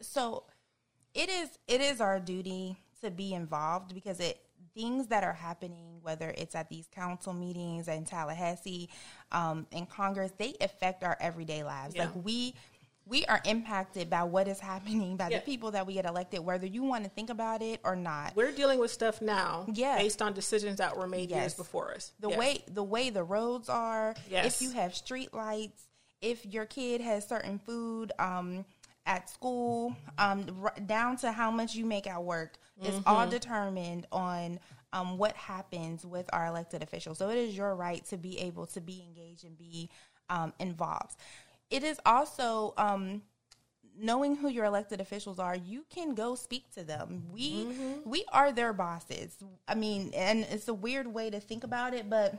[0.00, 0.44] So,
[1.12, 4.40] it is it is our duty to be involved because it
[4.74, 8.88] things that are happening, whether it's at these council meetings in Tallahassee,
[9.30, 11.94] um, in Congress, they affect our everyday lives.
[11.94, 12.06] Yeah.
[12.06, 12.54] Like we
[13.06, 15.38] we are impacted by what is happening by Yeah.
[15.38, 18.34] the people that we get elected, whether you want to think about it or not.
[18.34, 19.96] We're dealing with stuff now Yeah.
[19.98, 22.12] based on decisions that were made years before us.
[22.20, 22.38] the Yes.
[22.38, 24.46] way the way the roads are Yes.
[24.56, 25.88] if you have street lights
[26.22, 28.64] if your kid has certain food um
[29.04, 33.02] at school um r- down to how much you make at work is Mm-hmm.
[33.08, 34.58] all determined on
[34.94, 38.64] um what happens with our elected officials so it is your right to be able
[38.66, 39.90] to be engaged and be
[40.30, 41.16] um involved
[41.70, 43.22] it is also um
[43.96, 47.24] knowing who your elected officials are, you can go speak to them.
[47.32, 47.66] We
[48.04, 49.36] we are their bosses.
[49.68, 52.34] I mean, and it's a weird way to think about it, but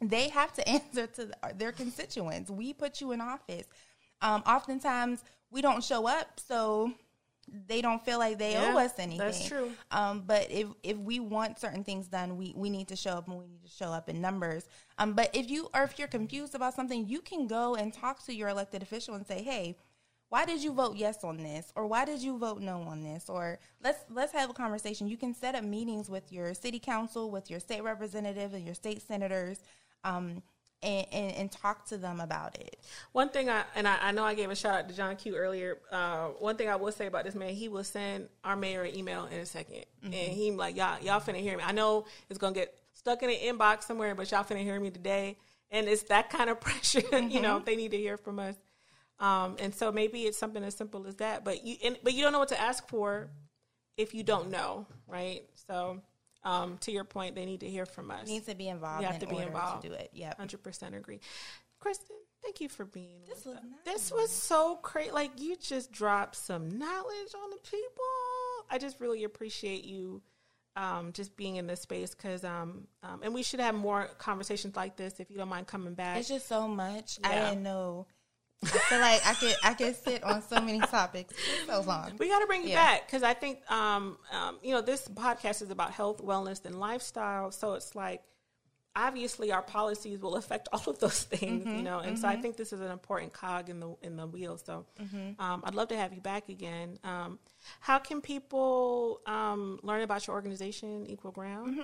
[0.00, 2.50] they have to answer to their constituents.
[2.50, 3.66] We put you in office.
[4.22, 6.92] Um, oftentimes, we don't show up, so
[7.48, 9.18] they don't feel like they Yeah, owe us anything.
[9.18, 9.72] that's true.
[9.90, 13.28] Um, but if if we want certain things done, we we need to show up
[13.28, 14.68] and we need to show up in numbers.
[14.98, 18.24] Um, but if you or if you're confused about something, you can go and talk
[18.26, 19.76] to your elected official and say, "Hey,
[20.28, 23.28] why did you vote yes on this or why did you vote no on this
[23.28, 27.30] or let's let's have a conversation you can set up meetings with your city council
[27.30, 29.60] with your state representative and your state senators
[30.04, 30.42] um,
[30.82, 32.78] and, and, and talk to them about it
[33.12, 35.36] One thing I and I, I know I gave a shout out to John Q
[35.36, 35.78] earlier.
[35.90, 38.94] Uh, one thing I will say about this man, he will send our mayor an
[38.94, 41.64] email in a 2nd and he like y'all y'all finna hear me.
[41.64, 44.90] I know it's gonna get stuck in an inbox somewhere, but y'all finna hear me
[44.90, 45.38] today.
[45.70, 47.58] And it's that kind of pressure, you know.
[47.58, 48.54] They need to hear from us,
[49.18, 51.44] um, and so maybe it's something as simple as that.
[51.44, 53.28] But you and, but you don't know what to ask for
[53.96, 55.42] if you don't know, right?
[55.66, 56.00] So
[56.46, 58.26] um, to your point, they need to hear from us.
[58.28, 59.82] need to be involved You have in to be involved.
[59.82, 61.20] to do it Yeah, Hundred percent agree.
[61.80, 63.20] Kristen, thank you for being.
[63.28, 63.62] This with was us.
[63.64, 63.94] nice.
[63.94, 65.12] This was so great.
[65.12, 68.04] Like you just dropped some knowledge on the people.
[68.70, 70.22] I just really appreciate you.
[70.78, 74.76] Um, just being in this space because um, um, and we should have more conversations
[74.76, 76.18] like this if you don't mind coming back.
[76.18, 78.06] it's just so much i didn't know
[78.74, 82.12] i feel like i could i could sit on so many topics for so long
[82.18, 82.84] we got to bring you Yeah.
[82.84, 86.78] back because I think um, um, you know this podcast is about health, wellness, and
[86.78, 87.50] lifestyle.
[87.52, 88.22] So it's like
[88.94, 91.98] obviously our policies will affect all of those things, you know.
[91.98, 94.56] And so I think this is an important cog in the in the wheel.
[94.58, 94.86] So
[95.38, 96.98] um, I'd love to have you back again.
[97.04, 97.38] Um,
[97.80, 101.80] how can people um, learn about your organization, Equal Ground?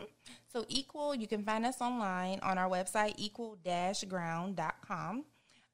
[0.52, 5.24] So equal, you can find us online on our website, equal-ground.com.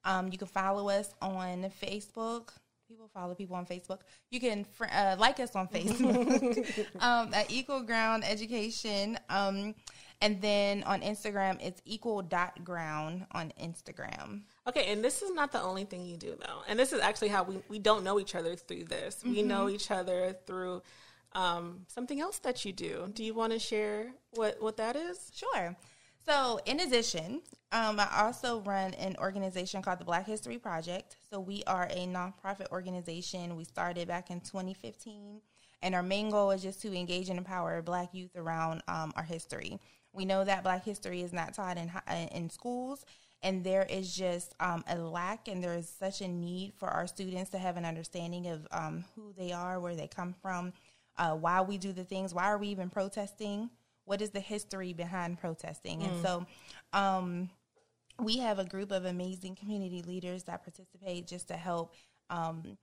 [0.05, 2.49] Um, you can follow us on Facebook.
[2.87, 3.99] People follow people on Facebook.
[4.31, 9.19] You can fr- uh, like us on Facebook um, at Equal Ground Education.
[9.29, 9.75] Um,
[10.21, 14.41] and then on Instagram, it's equal.ground on Instagram.
[14.67, 16.61] Okay, and this is not the only thing you do though.
[16.67, 19.23] And this is actually how we, we don't know each other through this.
[19.23, 20.81] We know each other through
[21.33, 23.09] um, something else that you do.
[23.13, 25.31] Do you want to share what, what that is?
[25.33, 25.75] Sure.
[26.27, 27.41] So, in addition,
[27.71, 31.17] um, I also run an organization called the Black History Project.
[31.29, 33.55] So, we are a nonprofit organization.
[33.55, 35.41] We started back in 2015,
[35.83, 39.23] and our main goal is just to engage and empower Black youth around um, our
[39.23, 39.79] history.
[40.13, 41.91] We know that Black history is not taught in
[42.31, 43.05] in schools,
[43.43, 47.05] and there is just um, a lack, and there is such a need for our
[47.05, 50.73] students to have an understanding of um, who they are, where they come from,
[51.17, 53.69] uh, why we do the things, why are we even protesting
[54.09, 56.43] what is the history behind protesting and so
[56.93, 57.47] um,
[58.21, 61.93] we have a group of amazing community leaders that participate just to help
[62.29, 62.77] um,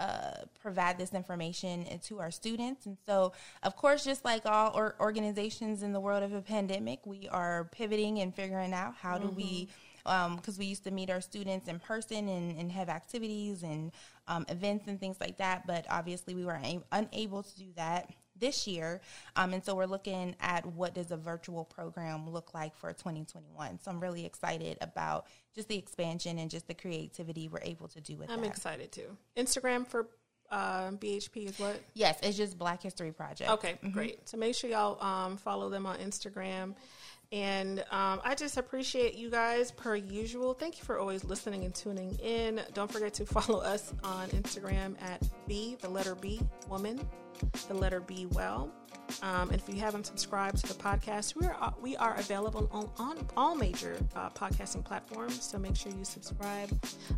[0.00, 0.32] uh,
[0.62, 2.86] provide this information to our students.
[2.86, 3.32] And so
[3.62, 7.68] of course just like all or organizations in the world of a pandemic we are
[7.72, 9.68] pivoting and figuring out how do we
[10.36, 13.92] because we used to meet our students in person and, and have activities and
[14.26, 18.10] um, events and things like that but obviously we were a- unable to do that
[18.40, 19.00] this year
[19.36, 23.78] um, and so we're looking at what does a virtual program look like for 2021
[23.80, 28.00] so i'm really excited about just the expansion and just the creativity we're able to
[28.00, 28.34] do with that.
[28.34, 29.16] I'm that excited too.
[29.36, 30.08] Instagram for
[30.50, 31.80] uh, BHP is what?
[31.94, 34.28] yes it's just black history project Okay, great.
[34.28, 36.74] So make sure y'all um, follow them on Instagram.
[37.32, 40.52] And um, I just appreciate you guys per usual.
[40.52, 42.60] Thank you for always listening and tuning in.
[42.74, 47.00] Don't forget to follow us on Instagram at B, the letter B, woman,
[47.68, 48.72] the letter B, well.
[49.22, 52.88] Um, and if you haven't subscribed to the podcast, we are we are available on,
[52.98, 55.42] on all major uh, podcasting platforms.
[55.42, 56.70] So make sure you subscribe.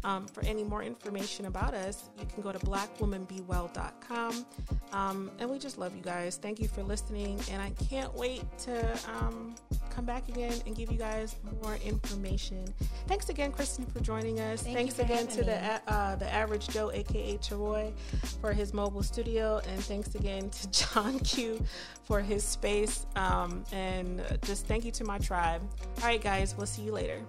[0.05, 4.47] Um, for any more information about us, you can go to blackwomanbewell.com.
[4.93, 6.37] Um, and we just love you guys.
[6.37, 9.55] Thank you for listening, and I can't wait to um,
[9.91, 12.65] come back again and give you guys more information.
[13.07, 14.63] Thanks again, Kristen, for joining us.
[14.63, 15.53] Thank thanks again to the me.
[15.53, 17.93] a- uh, the average Joe, aka Charoy,
[18.41, 21.62] for his mobile studio, and thanks again to John Q
[22.05, 23.07] for his space.
[23.17, 25.63] Um, and just thank you to my tribe.
[25.99, 27.21] All right, guys, we'll see you later.